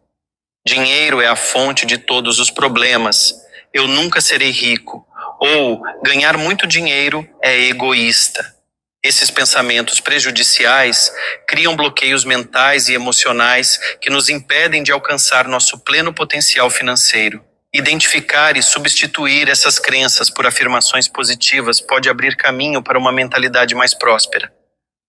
dinheiro 0.66 1.22
é 1.22 1.28
a 1.28 1.36
fonte 1.36 1.86
de 1.86 2.00
todos 2.00 2.40
os 2.40 2.50
problemas, 2.50 3.34
eu 3.74 3.88
nunca 3.88 4.20
serei 4.20 4.50
rico, 4.50 5.06
ou 5.40 5.82
ganhar 6.04 6.38
muito 6.38 6.66
dinheiro 6.66 7.28
é 7.42 7.68
egoísta. 7.68 8.56
Esses 9.04 9.32
pensamentos 9.32 10.00
prejudiciais 10.00 11.12
criam 11.48 11.76
bloqueios 11.76 12.24
mentais 12.24 12.88
e 12.88 12.94
emocionais 12.94 13.80
que 14.00 14.12
nos 14.12 14.30
impedem 14.30 14.84
de 14.84 14.92
alcançar 14.92 15.48
nosso 15.48 15.80
pleno 15.80 16.14
potencial 16.14 16.70
financeiro. 16.70 17.44
Identificar 17.74 18.58
e 18.58 18.62
substituir 18.62 19.48
essas 19.48 19.80
crenças 19.80 20.30
por 20.30 20.46
afirmações 20.46 21.08
positivas 21.08 21.82
pode 21.82 22.10
abrir 22.10 22.36
caminho 22.36 22.84
para 22.84 23.00
uma 23.00 23.12
mentalidade 23.12 23.74
mais 23.74 23.96
próspera. 23.96 24.54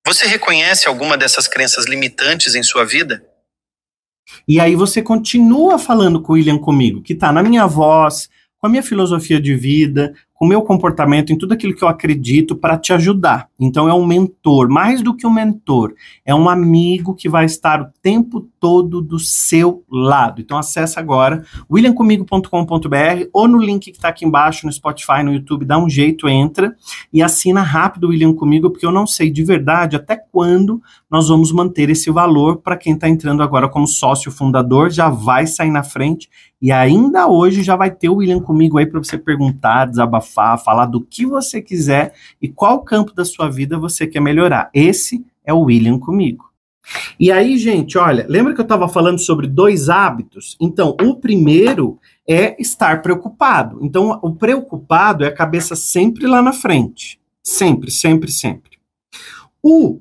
Você 0.04 0.26
reconhece 0.26 0.88
alguma 0.88 1.16
dessas 1.16 1.46
crenças 1.46 1.86
limitantes 1.86 2.54
em 2.54 2.62
sua 2.62 2.84
vida? 2.84 3.24
E 4.48 4.58
aí 4.58 4.74
você 4.74 5.00
continua 5.00 5.78
falando 5.78 6.20
com 6.20 6.32
o 6.32 6.34
William 6.34 6.58
comigo, 6.58 7.02
que 7.02 7.12
está 7.12 7.32
na 7.32 7.42
minha 7.42 7.66
voz, 7.66 8.28
com 8.58 8.66
a 8.66 8.70
minha 8.70 8.82
filosofia 8.82 9.40
de 9.40 9.54
vida, 9.54 10.12
o 10.40 10.46
meu 10.46 10.62
comportamento, 10.62 11.32
em 11.32 11.38
tudo 11.38 11.54
aquilo 11.54 11.74
que 11.74 11.84
eu 11.84 11.88
acredito 11.88 12.56
para 12.56 12.76
te 12.76 12.92
ajudar. 12.92 13.48
Então 13.60 13.88
é 13.88 13.94
um 13.94 14.04
mentor, 14.04 14.68
mais 14.68 15.02
do 15.02 15.16
que 15.16 15.26
um 15.26 15.32
mentor, 15.32 15.94
é 16.24 16.34
um 16.34 16.48
amigo 16.48 17.14
que 17.14 17.28
vai 17.28 17.44
estar 17.44 17.80
o 17.80 17.92
tempo 18.02 18.48
todo 18.62 19.02
do 19.02 19.18
seu 19.18 19.82
lado. 19.90 20.40
Então 20.40 20.56
acessa 20.56 21.00
agora 21.00 21.44
williamcomigo.com.br 21.68 23.26
ou 23.32 23.48
no 23.48 23.58
link 23.58 23.90
que 23.90 23.96
está 23.96 24.06
aqui 24.06 24.24
embaixo 24.24 24.66
no 24.66 24.72
Spotify, 24.72 25.24
no 25.24 25.32
YouTube, 25.34 25.64
dá 25.64 25.76
um 25.76 25.90
jeito, 25.90 26.28
entra 26.28 26.72
e 27.12 27.20
assina 27.20 27.60
rápido 27.60 28.04
o 28.04 28.10
William 28.10 28.32
comigo, 28.32 28.70
porque 28.70 28.86
eu 28.86 28.92
não 28.92 29.04
sei 29.04 29.32
de 29.32 29.42
verdade 29.42 29.96
até 29.96 30.16
quando 30.16 30.80
nós 31.10 31.26
vamos 31.26 31.50
manter 31.50 31.90
esse 31.90 32.08
valor 32.08 32.58
para 32.58 32.76
quem 32.76 32.94
está 32.94 33.08
entrando 33.08 33.42
agora 33.42 33.68
como 33.68 33.84
sócio 33.84 34.30
fundador, 34.30 34.90
já 34.90 35.10
vai 35.10 35.44
sair 35.48 35.72
na 35.72 35.82
frente 35.82 36.30
e 36.60 36.70
ainda 36.70 37.26
hoje 37.26 37.64
já 37.64 37.74
vai 37.74 37.90
ter 37.90 38.10
o 38.10 38.18
William 38.18 38.38
comigo 38.38 38.78
aí 38.78 38.86
para 38.86 39.02
você 39.02 39.18
perguntar, 39.18 39.86
desabafar 39.86 40.62
falar 40.62 40.86
do 40.86 41.00
que 41.00 41.26
você 41.26 41.60
quiser 41.60 42.14
e 42.40 42.48
qual 42.48 42.84
campo 42.84 43.12
da 43.12 43.24
sua 43.24 43.50
vida 43.50 43.76
você 43.76 44.06
quer 44.06 44.20
melhorar. 44.20 44.70
Esse 44.72 45.26
é 45.44 45.52
o 45.52 45.62
William 45.62 45.98
comigo. 45.98 46.51
E 47.18 47.30
aí, 47.30 47.56
gente, 47.56 47.96
olha, 47.96 48.26
lembra 48.28 48.54
que 48.54 48.60
eu 48.60 48.64
estava 48.64 48.88
falando 48.88 49.18
sobre 49.18 49.46
dois 49.46 49.88
hábitos? 49.88 50.56
Então, 50.60 50.96
o 51.00 51.16
primeiro 51.16 51.98
é 52.28 52.60
estar 52.60 53.02
preocupado. 53.02 53.78
Então, 53.82 54.18
o 54.22 54.34
preocupado 54.34 55.24
é 55.24 55.28
a 55.28 55.34
cabeça 55.34 55.76
sempre 55.76 56.26
lá 56.26 56.42
na 56.42 56.52
frente. 56.52 57.20
Sempre, 57.42 57.90
sempre, 57.90 58.30
sempre. 58.30 58.78
O 59.62 60.00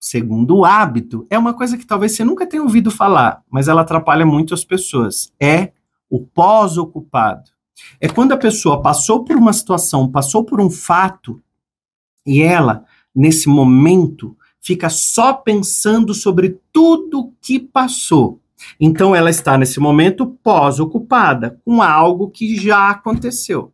segundo 0.00 0.64
hábito 0.64 1.26
é 1.30 1.38
uma 1.38 1.54
coisa 1.54 1.76
que 1.78 1.86
talvez 1.86 2.12
você 2.12 2.24
nunca 2.24 2.46
tenha 2.46 2.62
ouvido 2.62 2.90
falar, 2.90 3.42
mas 3.50 3.68
ela 3.68 3.82
atrapalha 3.82 4.26
muito 4.26 4.54
as 4.54 4.64
pessoas. 4.64 5.32
É 5.40 5.72
o 6.10 6.20
pós-ocupado. 6.20 7.50
É 8.00 8.08
quando 8.08 8.32
a 8.32 8.36
pessoa 8.36 8.80
passou 8.80 9.24
por 9.24 9.36
uma 9.36 9.52
situação, 9.52 10.10
passou 10.10 10.44
por 10.44 10.60
um 10.60 10.70
fato, 10.70 11.42
e 12.26 12.42
ela, 12.42 12.84
nesse 13.14 13.48
momento, 13.48 14.36
fica 14.64 14.88
só 14.88 15.34
pensando 15.34 16.14
sobre 16.14 16.58
tudo 16.72 17.34
que 17.42 17.60
passou. 17.60 18.40
Então 18.80 19.14
ela 19.14 19.28
está 19.28 19.58
nesse 19.58 19.78
momento 19.78 20.26
pós-ocupada 20.42 21.60
com 21.64 21.82
algo 21.82 22.30
que 22.30 22.56
já 22.56 22.88
aconteceu. 22.88 23.72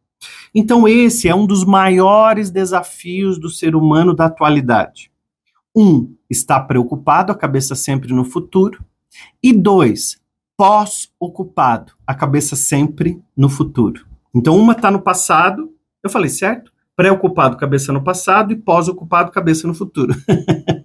Então 0.52 0.88
esse 0.88 1.28
é 1.28 1.34
um 1.34 1.46
dos 1.46 1.64
maiores 1.64 2.50
desafios 2.50 3.38
do 3.38 3.48
ser 3.48 3.76
humano 3.76 4.12
da 4.14 4.26
atualidade. 4.26 5.12
Um, 5.74 6.16
está 6.28 6.58
preocupado, 6.58 7.30
a 7.30 7.36
cabeça 7.36 7.76
sempre 7.76 8.12
no 8.12 8.24
futuro. 8.24 8.84
E 9.40 9.52
dois, 9.52 10.20
pós-ocupado, 10.56 11.92
a 12.04 12.14
cabeça 12.14 12.56
sempre 12.56 13.22
no 13.36 13.48
futuro. 13.48 14.04
Então 14.34 14.56
uma 14.58 14.72
está 14.72 14.90
no 14.90 15.00
passado, 15.00 15.72
eu 16.02 16.10
falei 16.10 16.28
certo? 16.28 16.72
Preocupado, 16.96 17.56
cabeça 17.56 17.92
no 17.92 18.02
passado 18.02 18.52
e 18.52 18.56
pós-ocupado, 18.56 19.30
cabeça 19.30 19.66
no 19.66 19.74
futuro. 19.74 20.14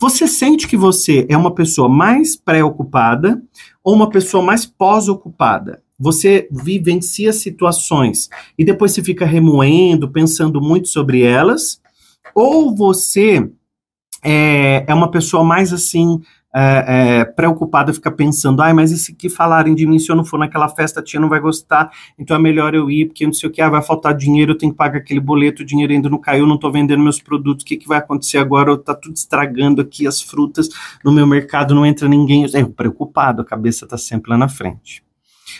Você 0.00 0.28
sente 0.28 0.68
que 0.68 0.76
você 0.76 1.26
é 1.28 1.36
uma 1.36 1.52
pessoa 1.52 1.88
mais 1.88 2.36
preocupada 2.36 3.42
ou 3.82 3.94
uma 3.94 4.08
pessoa 4.08 4.42
mais 4.42 4.64
pós-ocupada? 4.64 5.82
Você 5.98 6.48
vivencia 6.52 7.32
situações 7.32 8.28
e 8.56 8.64
depois 8.64 8.92
se 8.92 9.02
fica 9.02 9.26
remoendo, 9.26 10.08
pensando 10.08 10.60
muito 10.60 10.86
sobre 10.88 11.22
elas? 11.22 11.80
Ou 12.32 12.76
você 12.76 13.50
é, 14.22 14.84
é 14.86 14.94
uma 14.94 15.10
pessoa 15.10 15.42
mais 15.42 15.72
assim, 15.72 16.20
é, 16.54 17.18
é, 17.20 17.24
preocupada, 17.24 17.92
fica 17.92 18.10
pensando, 18.10 18.62
ai, 18.62 18.72
mas 18.72 18.90
e 18.90 18.98
se 18.98 19.14
que 19.14 19.28
falarem 19.28 19.74
de 19.74 19.86
mim, 19.86 19.98
se 19.98 20.10
eu 20.10 20.16
não 20.16 20.24
for 20.24 20.38
naquela 20.38 20.68
festa, 20.68 21.00
a 21.00 21.02
tia 21.02 21.20
não 21.20 21.28
vai 21.28 21.40
gostar, 21.40 21.90
então 22.18 22.36
é 22.36 22.40
melhor 22.40 22.74
eu 22.74 22.90
ir, 22.90 23.06
porque 23.06 23.26
não 23.26 23.32
sei 23.32 23.48
o 23.48 23.52
que, 23.52 23.60
ah, 23.60 23.68
vai 23.68 23.82
faltar 23.82 24.14
dinheiro, 24.14 24.52
eu 24.52 24.58
tenho 24.58 24.72
que 24.72 24.78
pagar 24.78 24.98
aquele 24.98 25.20
boleto, 25.20 25.62
o 25.62 25.66
dinheiro 25.66 25.92
ainda 25.92 26.08
não 26.08 26.18
caiu, 26.18 26.46
não 26.46 26.54
estou 26.54 26.72
vendendo 26.72 27.02
meus 27.02 27.20
produtos, 27.20 27.62
o 27.62 27.66
que, 27.66 27.76
que 27.76 27.86
vai 27.86 27.98
acontecer 27.98 28.38
agora? 28.38 28.72
Está 28.72 28.94
tudo 28.94 29.14
estragando 29.14 29.82
aqui 29.82 30.06
as 30.06 30.22
frutas 30.22 30.68
no 31.04 31.12
meu 31.12 31.26
mercado, 31.26 31.74
não 31.74 31.84
entra 31.84 32.08
ninguém. 32.08 32.44
É 32.54 32.64
preocupado, 32.64 33.42
a 33.42 33.44
cabeça 33.44 33.84
está 33.84 33.98
sempre 33.98 34.30
lá 34.30 34.38
na 34.38 34.48
frente. 34.48 35.04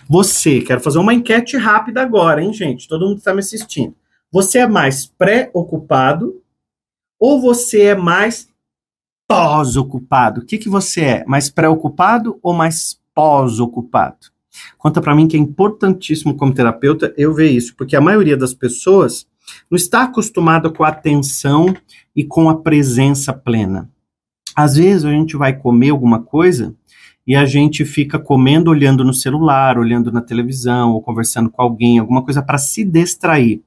Você, 0.09 0.61
quero 0.61 0.80
fazer 0.80 0.99
uma 0.99 1.14
enquete 1.14 1.57
rápida 1.57 2.02
agora, 2.02 2.42
hein, 2.42 2.52
gente? 2.52 2.88
Todo 2.88 3.07
mundo 3.07 3.18
está 3.18 3.33
me 3.33 3.40
assistindo. 3.40 3.95
Você 4.30 4.59
é 4.59 4.66
mais 4.66 5.07
preocupado 5.07 6.40
ou 7.18 7.40
você 7.40 7.83
é 7.83 7.95
mais 7.95 8.48
pós-ocupado. 9.29 10.41
O 10.41 10.45
que, 10.45 10.57
que 10.57 10.71
você 10.71 11.03
é? 11.03 11.25
Mais 11.27 11.51
preocupado 11.51 12.39
ou 12.43 12.55
mais 12.55 12.99
pós-ocupado? 13.15 14.17
Conta 14.79 15.01
para 15.01 15.15
mim 15.15 15.29
que 15.29 15.37
é 15.37 15.41
importantíssimo 15.41 16.35
como 16.35 16.55
terapeuta 16.55 17.13
eu 17.17 17.35
ver 17.35 17.51
isso, 17.51 17.77
porque 17.77 17.95
a 17.95 18.01
maioria 18.01 18.37
das 18.37 18.55
pessoas 18.55 19.27
não 19.71 19.77
está 19.77 20.03
acostumada 20.05 20.71
com 20.71 20.83
a 20.83 20.89
atenção 20.89 21.75
e 22.17 22.25
com 22.25 22.49
a 22.49 22.57
presença 22.57 23.33
plena. 23.33 23.89
Às 24.57 24.77
vezes 24.77 25.05
a 25.05 25.11
gente 25.11 25.37
vai 25.37 25.53
comer 25.53 25.91
alguma 25.91 26.21
coisa 26.21 26.75
e 27.27 27.37
a 27.37 27.45
gente 27.45 27.85
fica 27.85 28.19
comendo 28.19 28.71
olhando 28.71 29.05
no 29.05 29.13
celular, 29.13 29.79
olhando 29.79 30.11
na 30.11 30.23
televisão 30.23 30.93
ou 30.93 31.03
conversando 31.03 31.51
com 31.51 31.61
alguém, 31.61 31.99
alguma 31.99 32.25
coisa 32.25 32.43
para 32.43 32.59
se 32.59 32.83
distrair. 32.83 33.63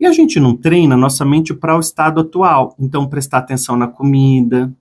E 0.00 0.06
a 0.06 0.12
gente 0.12 0.40
não 0.40 0.56
treina 0.56 0.96
nossa 0.96 1.24
mente 1.24 1.54
para 1.54 1.76
o 1.76 1.80
estado 1.80 2.20
atual. 2.20 2.74
Então, 2.78 3.06
prestar 3.06 3.38
atenção 3.38 3.76
na 3.76 3.86
comida, 3.86 4.72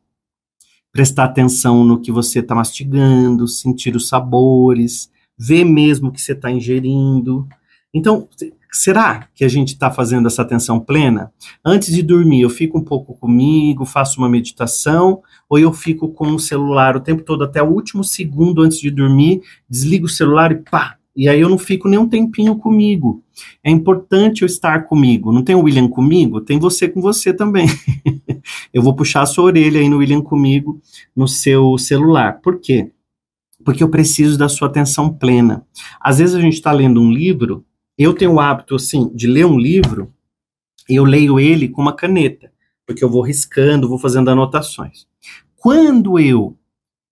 prestar 0.96 1.26
atenção 1.26 1.84
no 1.84 2.00
que 2.00 2.10
você 2.10 2.40
está 2.40 2.56
mastigando, 2.56 3.50
sentir 3.50 3.98
os 3.98 4.08
sabores, 4.08 5.12
ver 5.38 5.66
mesmo 5.66 6.08
o 6.08 6.12
que 6.14 6.22
você 6.22 6.32
está 6.32 6.50
ingerindo. 6.50 7.46
Então, 7.94 8.30
será 8.72 9.28
que 9.36 9.44
a 9.44 9.50
gente 9.50 9.74
está 9.74 9.92
fazendo 9.92 10.26
essa 10.28 10.42
atenção 10.42 10.80
plena? 10.80 11.34
Antes 11.66 11.94
de 11.94 12.02
dormir, 12.02 12.40
eu 12.40 12.50
fico 12.50 12.78
um 12.80 12.82
pouco 12.82 13.14
comigo, 13.14 13.84
faço 13.84 14.22
uma 14.22 14.30
meditação, 14.30 15.22
ou 15.50 15.60
eu 15.60 15.74
fico 15.74 16.08
com 16.14 16.28
o 16.28 16.40
celular 16.40 16.96
o 16.96 17.02
tempo 17.02 17.24
todo, 17.24 17.44
até 17.44 17.62
o 17.62 17.68
último 17.68 18.02
segundo 18.02 18.62
antes 18.62 18.80
de 18.80 18.90
dormir, 18.90 19.42
desligo 19.70 20.06
o 20.06 20.10
celular 20.10 20.54
e 20.54 20.56
pá, 20.56 20.96
e 21.16 21.30
aí 21.30 21.40
eu 21.40 21.48
não 21.48 21.58
fico 21.58 21.88
nem 21.88 21.98
um 21.98 22.10
tempinho 22.10 22.58
comigo. 22.58 23.24
É 23.64 23.72
importante 23.72 24.42
eu 24.42 24.46
estar 24.46 24.86
comigo. 24.86 25.32
Não 25.32 25.42
tem 25.42 25.56
o 25.56 25.62
William 25.62 25.88
comigo? 25.88 26.42
Tem 26.42 26.60
você 26.60 26.90
com 26.90 27.00
você 27.00 27.34
também. 27.34 27.68
eu 28.74 28.84
vou 28.84 28.94
puxar 28.94 29.22
a 29.22 29.26
sua 29.26 29.46
orelha 29.46 29.80
aí 29.80 29.88
no 29.88 29.98
William 29.98 30.22
comigo 30.22 30.82
no 31.16 31.28
seu 31.28 31.78
celular. 31.78 32.42
Por 32.42 32.60
quê? 32.60 32.92
Porque 33.64 33.82
eu 33.82 33.90
preciso 33.90 34.38
da 34.38 34.50
sua 34.50 34.68
atenção 34.68 35.12
plena. 35.12 35.66
Às 36.02 36.18
vezes 36.18 36.36
a 36.36 36.42
gente 36.42 36.56
está 36.56 36.74
lendo 36.74 37.02
um 37.02 37.12
livro, 37.12 37.64
eu 37.98 38.14
tenho 38.14 38.34
o 38.34 38.40
hábito, 38.40 38.76
assim, 38.76 39.10
de 39.16 39.26
ler 39.26 39.46
um 39.46 39.58
livro, 39.58 40.14
eu 40.90 41.06
leio 41.06 41.40
ele 41.40 41.70
com 41.70 41.82
uma 41.82 41.94
caneta, 41.94 42.52
porque 42.86 43.04
eu 43.04 43.10
vou 43.10 43.22
riscando, 43.22 43.88
vou 43.88 43.98
fazendo 43.98 44.30
anotações. 44.30 45.08
Quando 45.56 46.20
eu 46.20 46.58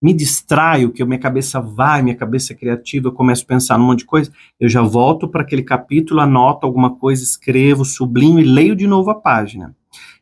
me 0.03 0.13
distraio, 0.13 0.91
que 0.91 1.03
minha 1.05 1.17
cabeça 1.17 1.61
vai, 1.61 2.01
minha 2.01 2.15
cabeça 2.15 2.51
é 2.51 2.55
criativa, 2.55 3.07
eu 3.07 3.13
começo 3.13 3.43
a 3.43 3.47
pensar 3.47 3.79
num 3.79 3.85
monte 3.85 3.99
de 3.99 4.05
coisa, 4.05 4.29
eu 4.59 4.67
já 4.67 4.81
volto 4.81 5.29
para 5.29 5.43
aquele 5.43 5.63
capítulo, 5.63 6.19
anoto 6.19 6.67
alguma 6.67 6.93
coisa, 6.93 7.23
escrevo, 7.23 7.85
sublinho 7.85 8.37
e 8.37 8.43
leio 8.43 8.75
de 8.75 8.85
novo 8.85 9.09
a 9.09 9.15
página. 9.15 9.73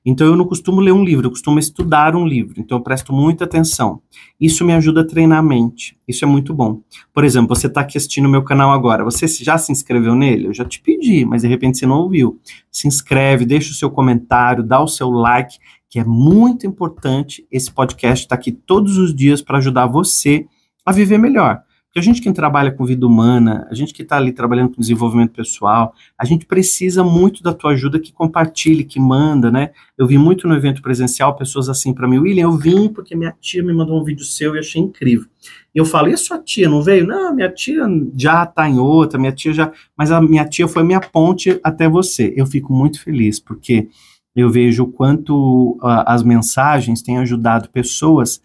Então 0.05 0.27
eu 0.27 0.35
não 0.35 0.45
costumo 0.45 0.81
ler 0.81 0.91
um 0.91 1.03
livro, 1.03 1.27
eu 1.27 1.31
costumo 1.31 1.57
estudar 1.57 2.15
um 2.15 2.25
livro, 2.25 2.59
então 2.59 2.77
eu 2.77 2.83
presto 2.83 3.11
muita 3.11 3.45
atenção. 3.45 4.01
Isso 4.39 4.63
me 4.65 4.73
ajuda 4.73 5.01
a 5.01 5.07
treinar 5.07 5.39
a 5.39 5.43
mente, 5.43 5.97
isso 6.07 6.23
é 6.25 6.27
muito 6.27 6.53
bom. 6.53 6.81
Por 7.11 7.23
exemplo, 7.23 7.55
você 7.55 7.65
está 7.65 7.81
aqui 7.81 7.97
assistindo 7.97 8.25
o 8.25 8.29
meu 8.29 8.43
canal 8.43 8.71
agora, 8.71 9.03
você 9.03 9.27
já 9.27 9.57
se 9.57 9.71
inscreveu 9.71 10.15
nele? 10.15 10.47
Eu 10.47 10.53
já 10.53 10.65
te 10.65 10.79
pedi, 10.79 11.25
mas 11.25 11.41
de 11.41 11.47
repente 11.47 11.79
você 11.79 11.87
não 11.87 11.97
ouviu. 11.97 12.39
Se 12.71 12.87
inscreve, 12.87 13.45
deixa 13.45 13.71
o 13.71 13.75
seu 13.75 13.89
comentário, 13.89 14.63
dá 14.63 14.79
o 14.79 14.87
seu 14.87 15.09
like, 15.09 15.57
que 15.91 15.99
é 15.99 16.05
muito 16.05 16.65
importante. 16.65 17.45
Esse 17.51 17.69
podcast 17.69 18.23
está 18.23 18.33
aqui 18.33 18.49
todos 18.49 18.97
os 18.97 19.13
dias 19.13 19.41
para 19.41 19.57
ajudar 19.57 19.87
você 19.87 20.47
a 20.85 20.93
viver 20.93 21.17
melhor. 21.17 21.61
Porque 21.87 21.99
a 21.99 22.01
gente 22.01 22.21
que 22.21 22.31
trabalha 22.31 22.71
com 22.71 22.85
vida 22.85 23.05
humana, 23.05 23.67
a 23.69 23.73
gente 23.73 23.93
que 23.93 24.01
está 24.01 24.15
ali 24.15 24.31
trabalhando 24.31 24.73
com 24.73 24.79
desenvolvimento 24.79 25.33
pessoal, 25.33 25.93
a 26.17 26.23
gente 26.23 26.45
precisa 26.45 27.03
muito 27.03 27.43
da 27.43 27.53
tua 27.53 27.71
ajuda 27.71 27.99
que 27.99 28.13
compartilhe, 28.13 28.85
que 28.85 28.97
manda, 28.97 29.51
né? 29.51 29.71
Eu 29.97 30.07
vi 30.07 30.17
muito 30.17 30.47
no 30.47 30.55
evento 30.55 30.81
presencial 30.81 31.35
pessoas 31.35 31.67
assim 31.67 31.93
para 31.93 32.07
mim, 32.07 32.19
William, 32.19 32.43
eu 32.43 32.53
vim 32.53 32.87
porque 32.87 33.13
minha 33.13 33.35
tia 33.41 33.61
me 33.61 33.73
mandou 33.73 33.99
um 33.99 34.05
vídeo 34.05 34.23
seu 34.23 34.55
e 34.55 34.59
achei 34.59 34.81
incrível. 34.81 35.27
E 35.75 35.77
eu 35.77 35.83
falo, 35.83 36.07
e 36.07 36.13
a 36.13 36.17
sua 36.17 36.39
tia 36.39 36.69
não 36.69 36.81
veio? 36.81 37.05
Não, 37.05 37.35
minha 37.35 37.51
tia 37.51 37.85
já 38.15 38.43
está 38.43 38.69
em 38.69 38.79
outra, 38.79 39.19
minha 39.19 39.33
tia 39.33 39.51
já. 39.51 39.69
Mas 39.97 40.09
a 40.09 40.21
minha 40.21 40.45
tia 40.45 40.69
foi 40.69 40.83
minha 40.83 41.01
ponte 41.01 41.59
até 41.61 41.89
você. 41.89 42.33
Eu 42.37 42.45
fico 42.45 42.71
muito 42.71 43.03
feliz, 43.03 43.37
porque 43.37 43.89
eu 44.35 44.49
vejo 44.49 44.83
o 44.83 44.87
quanto 44.87 45.77
uh, 45.81 46.03
as 46.05 46.23
mensagens 46.23 47.01
têm 47.01 47.17
ajudado 47.17 47.69
pessoas 47.69 48.41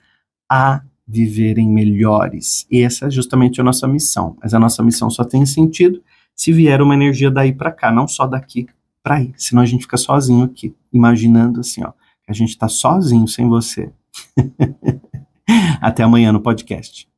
a 0.51 0.83
viverem 1.07 1.69
melhores. 1.69 2.67
E 2.71 2.83
essa 2.83 3.07
é 3.07 3.11
justamente 3.11 3.61
a 3.61 3.65
nossa 3.65 3.87
missão. 3.87 4.37
Mas 4.43 4.53
a 4.53 4.59
nossa 4.59 4.83
missão 4.83 5.09
só 5.09 5.25
tem 5.25 5.47
sentido 5.47 6.03
se 6.35 6.53
vier 6.53 6.83
uma 6.83 6.95
energia 6.95 7.31
daí 7.31 7.53
para 7.53 7.73
cá, 7.73 7.93
não 7.93 8.09
só 8.09 8.27
daqui 8.27 8.67
para 9.03 9.17
aí. 9.17 9.33
Senão 9.37 9.63
a 9.63 9.67
gente 9.67 9.83
fica 9.83 9.97
sozinho 9.97 10.45
aqui, 10.45 10.75
imaginando 10.93 11.61
assim, 11.61 11.83
ó, 11.85 11.93
que 12.25 12.31
a 12.31 12.35
gente 12.35 12.51
está 12.51 12.69
sozinho 12.69 13.27
sem 13.29 13.49
você. 13.49 13.91
Até 15.81 16.03
amanhã 16.03 16.33
no 16.33 16.41
podcast. 16.41 17.09